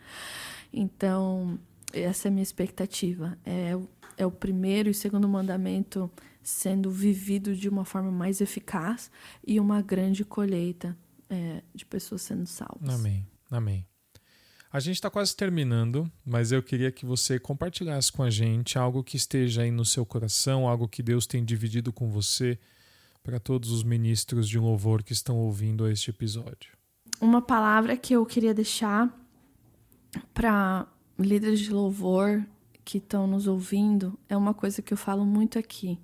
Então, 0.74 1.58
essa 1.94 2.28
é 2.28 2.30
a 2.30 2.32
minha 2.32 2.44
expectativa. 2.44 3.38
É, 3.46 3.78
é 4.18 4.26
o 4.26 4.32
primeiro 4.32 4.90
e 4.90 4.94
segundo 4.94 5.28
mandamento 5.28 6.12
sendo 6.46 6.92
vivido 6.92 7.56
de 7.56 7.68
uma 7.68 7.84
forma 7.84 8.12
mais 8.12 8.40
eficaz 8.40 9.10
e 9.46 9.60
uma 9.60 9.82
grande 9.82 10.24
colheita 10.24 10.96
é, 11.28 11.64
de 11.74 11.84
pessoas 11.84 12.22
sendo 12.22 12.46
salvas. 12.46 12.88
Amém. 12.88 13.28
Amém. 13.50 13.86
A 14.72 14.80
gente 14.80 14.96
está 14.96 15.10
quase 15.10 15.36
terminando, 15.36 16.10
mas 16.24 16.52
eu 16.52 16.62
queria 16.62 16.92
que 16.92 17.04
você 17.04 17.40
compartilhasse 17.40 18.12
com 18.12 18.22
a 18.22 18.30
gente 18.30 18.78
algo 18.78 19.04
que 19.04 19.18
esteja 19.18 19.64
aí 19.64 19.72
no 19.72 19.84
seu 19.84 20.06
coração, 20.06 20.68
algo 20.68 20.88
que 20.88 21.02
Deus 21.02 21.26
tem 21.26 21.44
dividido 21.44 21.92
com 21.92 22.12
você, 22.12 22.60
para 23.24 23.40
todos 23.40 23.72
os 23.72 23.84
ministros 23.84 24.48
de 24.48 24.60
louvor 24.60 25.02
que 25.02 25.14
estão 25.14 25.38
ouvindo 25.38 25.88
este 25.88 26.12
episódio. 26.12 26.78
Uma 27.20 27.42
palavra 27.42 27.98
que 27.98 28.14
eu 28.14 28.24
queria 28.24 28.54
deixar 28.54 29.12
para 30.32 30.86
líderes 31.18 31.60
de 31.60 31.72
louvor 31.72 32.46
que 32.84 33.00
estão 33.00 33.26
nos 33.26 33.48
ouvindo 33.48 34.20
é 34.30 34.38
uma 34.38 34.54
coisa 34.54 34.84
que 34.84 34.94
eu 34.94 34.98
falo 34.98 35.26
muito 35.26 35.58
aqui 35.58 35.98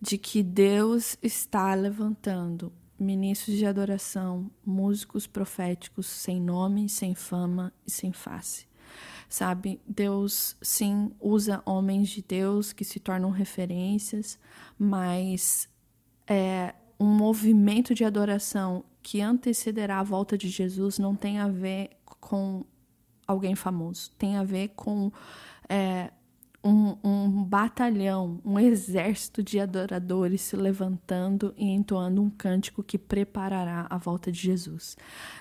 de 0.00 0.16
que 0.16 0.42
Deus 0.42 1.16
está 1.22 1.74
levantando 1.74 2.72
ministros 2.98 3.56
de 3.56 3.66
adoração, 3.66 4.50
músicos 4.64 5.26
proféticos 5.26 6.06
sem 6.06 6.40
nome, 6.40 6.88
sem 6.88 7.14
fama 7.14 7.72
e 7.86 7.90
sem 7.90 8.12
face. 8.12 8.66
Sabe, 9.28 9.80
Deus 9.86 10.56
sim 10.62 11.12
usa 11.20 11.62
homens 11.66 12.08
de 12.08 12.22
Deus 12.22 12.72
que 12.72 12.84
se 12.84 12.98
tornam 12.98 13.30
referências, 13.30 14.38
mas 14.78 15.68
é, 16.26 16.74
um 16.98 17.06
movimento 17.06 17.94
de 17.94 18.04
adoração 18.04 18.84
que 19.02 19.20
antecederá 19.20 20.00
a 20.00 20.02
volta 20.02 20.36
de 20.36 20.48
Jesus 20.48 20.98
não 20.98 21.14
tem 21.14 21.38
a 21.38 21.48
ver 21.48 21.90
com 22.20 22.64
alguém 23.26 23.54
famoso, 23.54 24.10
tem 24.18 24.36
a 24.36 24.42
ver 24.42 24.68
com 24.68 25.12
é, 25.68 26.10
um, 26.62 26.96
um, 27.04 27.44
batalhão, 27.44 28.40
um 28.44 28.58
exército 28.58 29.42
de 29.42 29.60
adoradores 29.60 30.40
se 30.40 30.56
levantando 30.56 31.54
e 31.56 31.68
entoando 31.68 32.20
um 32.20 32.28
cântico 32.28 32.82
que 32.82 32.98
preparará 32.98 33.86
a 33.88 33.96
volta 33.96 34.32
de 34.32 34.40
Jesus. 34.40 34.96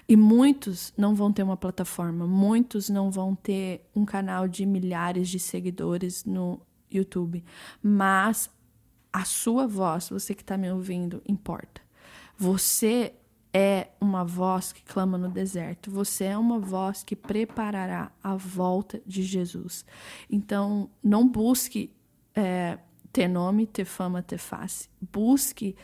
E 0.07 0.15
muitos 0.15 0.93
não 0.97 1.15
vão 1.15 1.31
ter 1.31 1.43
uma 1.43 1.57
plataforma, 1.57 2.27
muitos 2.27 2.89
não 2.89 3.09
vão 3.09 3.35
ter 3.35 3.89
um 3.95 4.05
canal 4.05 4.47
de 4.47 4.65
milhares 4.65 5.27
de 5.29 5.39
seguidores 5.39 6.23
no 6.23 6.61
YouTube, 6.91 7.43
mas 7.81 8.49
a 9.11 9.25
sua 9.25 9.67
voz, 9.67 10.09
você 10.09 10.35
que 10.35 10.43
está 10.43 10.57
me 10.57 10.71
ouvindo, 10.71 11.21
importa. 11.27 11.81
Você 12.37 13.13
é 13.59 13.89
uma 13.99 14.23
voz 14.23 14.71
que 14.71 14.83
clama 14.83 15.17
no 15.17 15.29
deserto, 15.29 15.89
você 15.89 16.25
é 16.25 16.37
uma 16.37 16.59
voz 16.59 17.03
que 17.03 17.15
preparará 17.15 18.11
a 18.23 18.35
volta 18.35 19.01
de 19.03 19.23
Jesus. 19.23 19.83
Então, 20.29 20.91
não 21.03 21.27
busque 21.27 21.91
é, 22.35 22.77
ter 23.11 23.27
nome, 23.27 23.65
ter 23.65 23.83
fama, 23.83 24.21
ter 24.21 24.37
face. 24.37 24.87
Busque, 25.11 25.75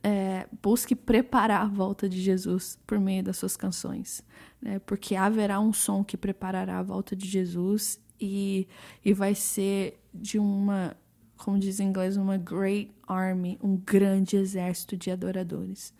é, 0.00 0.46
busque 0.62 0.94
preparar 0.94 1.62
a 1.62 1.66
volta 1.66 2.08
de 2.08 2.20
Jesus 2.20 2.78
por 2.86 3.00
meio 3.00 3.24
das 3.24 3.36
suas 3.36 3.56
canções, 3.56 4.24
né? 4.62 4.78
porque 4.78 5.16
haverá 5.16 5.58
um 5.58 5.72
som 5.72 6.04
que 6.04 6.16
preparará 6.16 6.78
a 6.78 6.84
volta 6.84 7.16
de 7.16 7.26
Jesus 7.26 8.00
e, 8.20 8.68
e 9.04 9.12
vai 9.12 9.34
ser 9.34 10.00
de 10.14 10.38
uma, 10.38 10.96
como 11.36 11.58
diz 11.58 11.80
em 11.80 11.88
inglês, 11.88 12.16
uma 12.16 12.36
great 12.36 12.92
army, 13.08 13.58
um 13.60 13.76
grande 13.76 14.36
exército 14.36 14.96
de 14.96 15.10
adoradores 15.10 15.92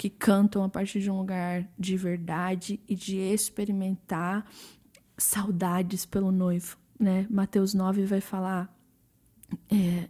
que 0.00 0.08
cantam 0.08 0.64
a 0.64 0.68
partir 0.70 0.98
de 1.02 1.10
um 1.10 1.18
lugar 1.18 1.68
de 1.78 1.94
verdade 1.94 2.80
e 2.88 2.94
de 2.94 3.18
experimentar 3.18 4.50
saudades 5.18 6.06
pelo 6.06 6.32
noivo, 6.32 6.78
né? 6.98 7.26
Mateus 7.28 7.74
9 7.74 8.06
vai 8.06 8.22
falar 8.22 8.74
é, 9.70 10.08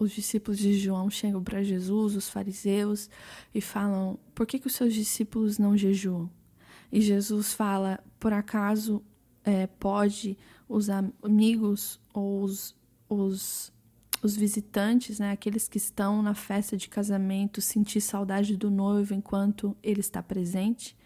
os 0.00 0.10
discípulos 0.10 0.58
de 0.58 0.76
João 0.76 1.08
chegam 1.08 1.44
para 1.44 1.62
Jesus, 1.62 2.16
os 2.16 2.28
fariseus, 2.28 3.08
e 3.54 3.60
falam: 3.60 4.18
por 4.34 4.44
que, 4.48 4.58
que 4.58 4.66
os 4.66 4.74
seus 4.74 4.92
discípulos 4.92 5.58
não 5.58 5.76
jejuam? 5.76 6.28
E 6.90 7.00
Jesus 7.00 7.52
fala: 7.52 8.00
por 8.18 8.32
acaso 8.32 9.00
é, 9.44 9.68
pode 9.68 10.36
os 10.68 10.90
amigos 10.90 12.00
ou 12.12 12.42
os, 12.42 12.74
os 13.08 13.72
os 14.22 14.36
visitantes, 14.36 15.18
né, 15.18 15.30
aqueles 15.30 15.68
que 15.68 15.78
estão 15.78 16.22
na 16.22 16.34
festa 16.34 16.76
de 16.76 16.88
casamento, 16.88 17.60
sentir 17.60 18.00
saudade 18.00 18.56
do 18.56 18.70
noivo 18.70 19.14
enquanto 19.14 19.76
ele 19.82 20.00
está 20.00 20.22
presente, 20.22 20.96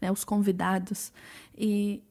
né, 0.00 0.10
os 0.10 0.24
convidados. 0.24 1.12
E, 1.56 2.02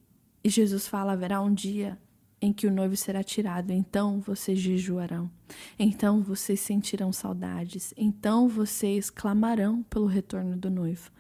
e 0.43 0.49
Jesus 0.49 0.88
fala: 0.88 1.14
haverá 1.14 1.41
um 1.41 1.53
dia 1.53 1.97
em 2.41 2.53
que 2.53 2.68
o 2.68 2.72
noivo 2.72 2.95
será 2.95 3.22
tirado, 3.24 3.72
então 3.72 4.22
vocês 4.22 4.57
jejuarão, 4.60 5.30
então 5.78 6.22
vocês 6.22 6.60
sentirão 6.62 7.12
saudades, 7.12 7.93
então 7.97 8.47
vocês 8.47 9.10
clamarão 9.10 9.84
pelo 9.84 10.05
retorno 10.05 10.55
do 10.55 10.70
noivo. 10.70 11.12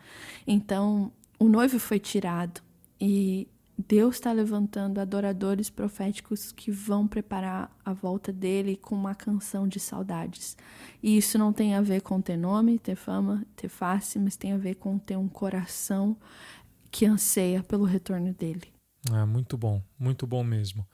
Então 0.47 1.11
o 1.37 1.49
noivo 1.49 1.77
foi 1.77 1.99
tirado 1.99 2.61
e 2.99 3.47
Deus 3.87 4.15
está 4.15 4.33
levantando 4.33 4.99
adoradores 4.99 5.69
proféticos 5.69 6.51
que 6.51 6.69
vão 6.69 7.07
preparar 7.07 7.73
a 7.85 7.93
volta 7.93 8.33
dele 8.33 8.75
com 8.75 8.93
uma 8.93 9.15
canção 9.15 9.69
de 9.69 9.79
saudades. 9.79 10.57
E 11.01 11.17
isso 11.17 11.37
não 11.37 11.53
tem 11.53 11.75
a 11.75 11.81
ver 11.81 12.01
com 12.01 12.19
ter 12.19 12.35
nome, 12.35 12.77
ter 12.77 12.97
fama, 12.97 13.45
ter 13.55 13.69
face, 13.69 14.19
mas 14.19 14.35
tem 14.35 14.51
a 14.51 14.57
ver 14.57 14.75
com 14.75 14.99
ter 14.99 15.15
um 15.15 15.29
coração 15.29 16.17
que 16.91 17.05
anseia 17.05 17.63
pelo 17.63 17.85
retorno 17.85 18.33
dele. 18.33 18.73
Ah, 19.09 19.25
muito 19.25 19.57
bom, 19.57 19.81
muito 19.97 20.27
bom 20.27 20.43
mesmo. 20.43 20.85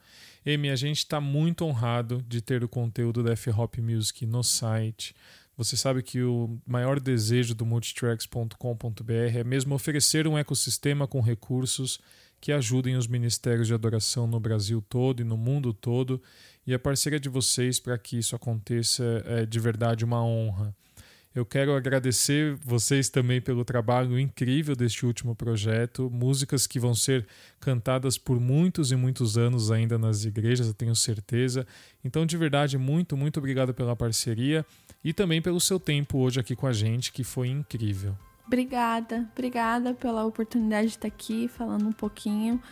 Amy, 0.46 0.70
a 0.70 0.76
gente 0.76 0.98
está 0.98 1.20
muito 1.20 1.64
honrado 1.64 2.22
de 2.22 2.40
ter 2.40 2.62
o 2.62 2.68
conteúdo 2.68 3.20
da 3.20 3.32
F-Hop 3.32 3.78
Music 3.78 4.24
no 4.24 4.44
site. 4.44 5.12
Você 5.56 5.76
sabe 5.76 6.04
que 6.04 6.22
o 6.22 6.56
maior 6.64 7.00
desejo 7.00 7.52
do 7.52 7.66
multitracks.com.br 7.66 9.12
é 9.12 9.42
mesmo 9.42 9.74
oferecer 9.74 10.28
um 10.28 10.38
ecossistema 10.38 11.08
com 11.08 11.20
recursos 11.20 11.98
que 12.40 12.52
ajudem 12.52 12.96
os 12.96 13.06
ministérios 13.06 13.66
de 13.66 13.74
adoração 13.74 14.26
no 14.26 14.38
Brasil 14.38 14.82
todo 14.88 15.20
e 15.20 15.24
no 15.24 15.36
mundo 15.36 15.72
todo. 15.72 16.20
E 16.66 16.74
a 16.74 16.78
parceria 16.78 17.20
de 17.20 17.28
vocês 17.28 17.78
para 17.80 17.96
que 17.96 18.18
isso 18.18 18.34
aconteça 18.34 19.22
é 19.26 19.46
de 19.46 19.58
verdade 19.58 20.04
uma 20.04 20.24
honra. 20.24 20.74
Eu 21.36 21.44
quero 21.44 21.76
agradecer 21.76 22.56
vocês 22.64 23.10
também 23.10 23.42
pelo 23.42 23.62
trabalho 23.62 24.18
incrível 24.18 24.74
deste 24.74 25.04
último 25.04 25.34
projeto, 25.36 26.10
músicas 26.10 26.66
que 26.66 26.80
vão 26.80 26.94
ser 26.94 27.26
cantadas 27.60 28.16
por 28.16 28.40
muitos 28.40 28.90
e 28.90 28.96
muitos 28.96 29.36
anos 29.36 29.70
ainda 29.70 29.98
nas 29.98 30.24
igrejas, 30.24 30.66
eu 30.66 30.72
tenho 30.72 30.96
certeza. 30.96 31.66
Então, 32.02 32.24
de 32.24 32.38
verdade, 32.38 32.78
muito, 32.78 33.18
muito 33.18 33.36
obrigado 33.36 33.74
pela 33.74 33.94
parceria 33.94 34.64
e 35.04 35.12
também 35.12 35.42
pelo 35.42 35.60
seu 35.60 35.78
tempo 35.78 36.16
hoje 36.16 36.40
aqui 36.40 36.56
com 36.56 36.66
a 36.66 36.72
gente, 36.72 37.12
que 37.12 37.22
foi 37.22 37.48
incrível. 37.48 38.16
Obrigada, 38.46 39.28
obrigada 39.32 39.92
pela 39.92 40.24
oportunidade 40.24 40.88
de 40.88 40.94
estar 40.94 41.08
aqui 41.08 41.48
falando 41.48 41.88
um 41.88 41.92
pouquinho 41.92 42.62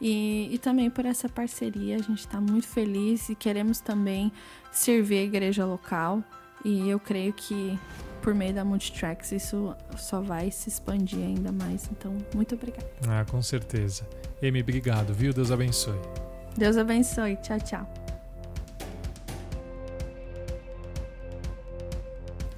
e, 0.00 0.48
e 0.52 0.58
também 0.58 0.90
por 0.90 1.06
essa 1.06 1.28
parceria. 1.28 1.96
A 1.96 2.02
gente 2.02 2.18
está 2.18 2.40
muito 2.40 2.66
feliz 2.66 3.28
e 3.28 3.36
queremos 3.36 3.80
também 3.80 4.32
servir 4.72 5.18
a 5.18 5.22
igreja 5.22 5.64
local. 5.64 6.22
E 6.64 6.90
eu 6.90 6.98
creio 6.98 7.32
que 7.32 7.78
por 8.20 8.34
meio 8.34 8.52
da 8.52 8.64
Multitracks 8.64 9.32
isso 9.32 9.74
só 9.96 10.20
vai 10.20 10.50
se 10.50 10.68
expandir 10.68 11.20
ainda 11.20 11.52
mais. 11.52 11.88
Então, 11.92 12.16
muito 12.34 12.54
obrigada. 12.54 12.90
Ah, 13.08 13.24
com 13.24 13.40
certeza. 13.40 14.06
Amy, 14.42 14.60
obrigado, 14.60 15.14
viu? 15.14 15.32
Deus 15.32 15.50
abençoe. 15.50 15.98
Deus 16.56 16.76
abençoe. 16.76 17.36
Tchau, 17.36 17.60
tchau. 17.60 17.99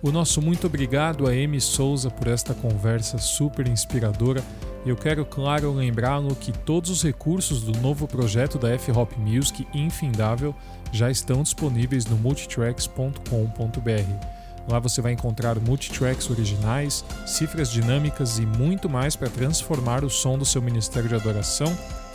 O 0.03 0.11
nosso 0.11 0.43
muito 0.43 0.67
obrigado 0.67 1.29
a 1.29 1.31
Amy 1.31 1.61
Souza 1.61 2.11
por 2.11 2.27
esta 2.27 2.53
conversa 2.53 3.19
super 3.19 3.69
inspiradora. 3.69 4.43
Eu 4.85 4.97
quero, 4.97 5.25
claro, 5.25 5.73
lembrá-lo 5.73 6.35
que 6.35 6.51
todos 6.51 6.91
os 6.91 7.05
recursos 7.05 7.63
do 7.63 7.71
novo 7.81 8.09
projeto 8.09 8.59
da 8.59 8.71
F-Hop 8.71 9.13
Music 9.17 9.65
Infindável 9.73 10.53
já 10.91 11.09
estão 11.09 11.45
disponíveis 11.45 12.05
no 12.05 12.17
multitracks.com.br. 12.17 14.27
Lá 14.69 14.81
você 14.81 15.01
vai 15.01 15.13
encontrar 15.13 15.61
multitracks 15.61 16.29
originais, 16.29 17.05
cifras 17.25 17.71
dinâmicas 17.71 18.39
e 18.39 18.47
muito 18.47 18.91
mais 18.91 19.15
para 19.15 19.31
transformar 19.31 20.05
o 20.05 20.11
som 20.11 20.37
do 20.37 20.45
seu 20.45 20.61
ministério 20.61 21.09
de 21.09 21.15
adoração 21.15 21.73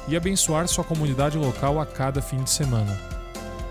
e 0.10 0.18
abençoar 0.18 0.68
sua 0.68 0.84
comunidade 0.84 1.38
local 1.38 1.80
a 1.80 1.86
cada 1.86 2.22
fim 2.22 2.44
de 2.44 2.50
semana. 2.50 3.16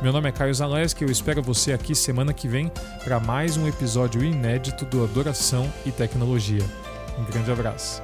Meu 0.02 0.12
nome 0.12 0.28
é 0.28 0.32
Caio 0.32 0.52
Zaleski 0.52 1.04
e 1.04 1.06
eu 1.06 1.10
espero 1.10 1.42
você 1.42 1.72
aqui 1.72 1.94
semana 1.94 2.32
que 2.34 2.46
vem 2.46 2.70
para 3.02 3.18
mais 3.18 3.56
um 3.56 3.66
episódio 3.66 4.22
inédito 4.22 4.84
do 4.84 5.02
Adoração 5.02 5.72
e 5.86 5.90
Tecnologia. 5.90 6.62
Um 7.18 7.24
grande 7.24 7.50
abraço. 7.50 8.02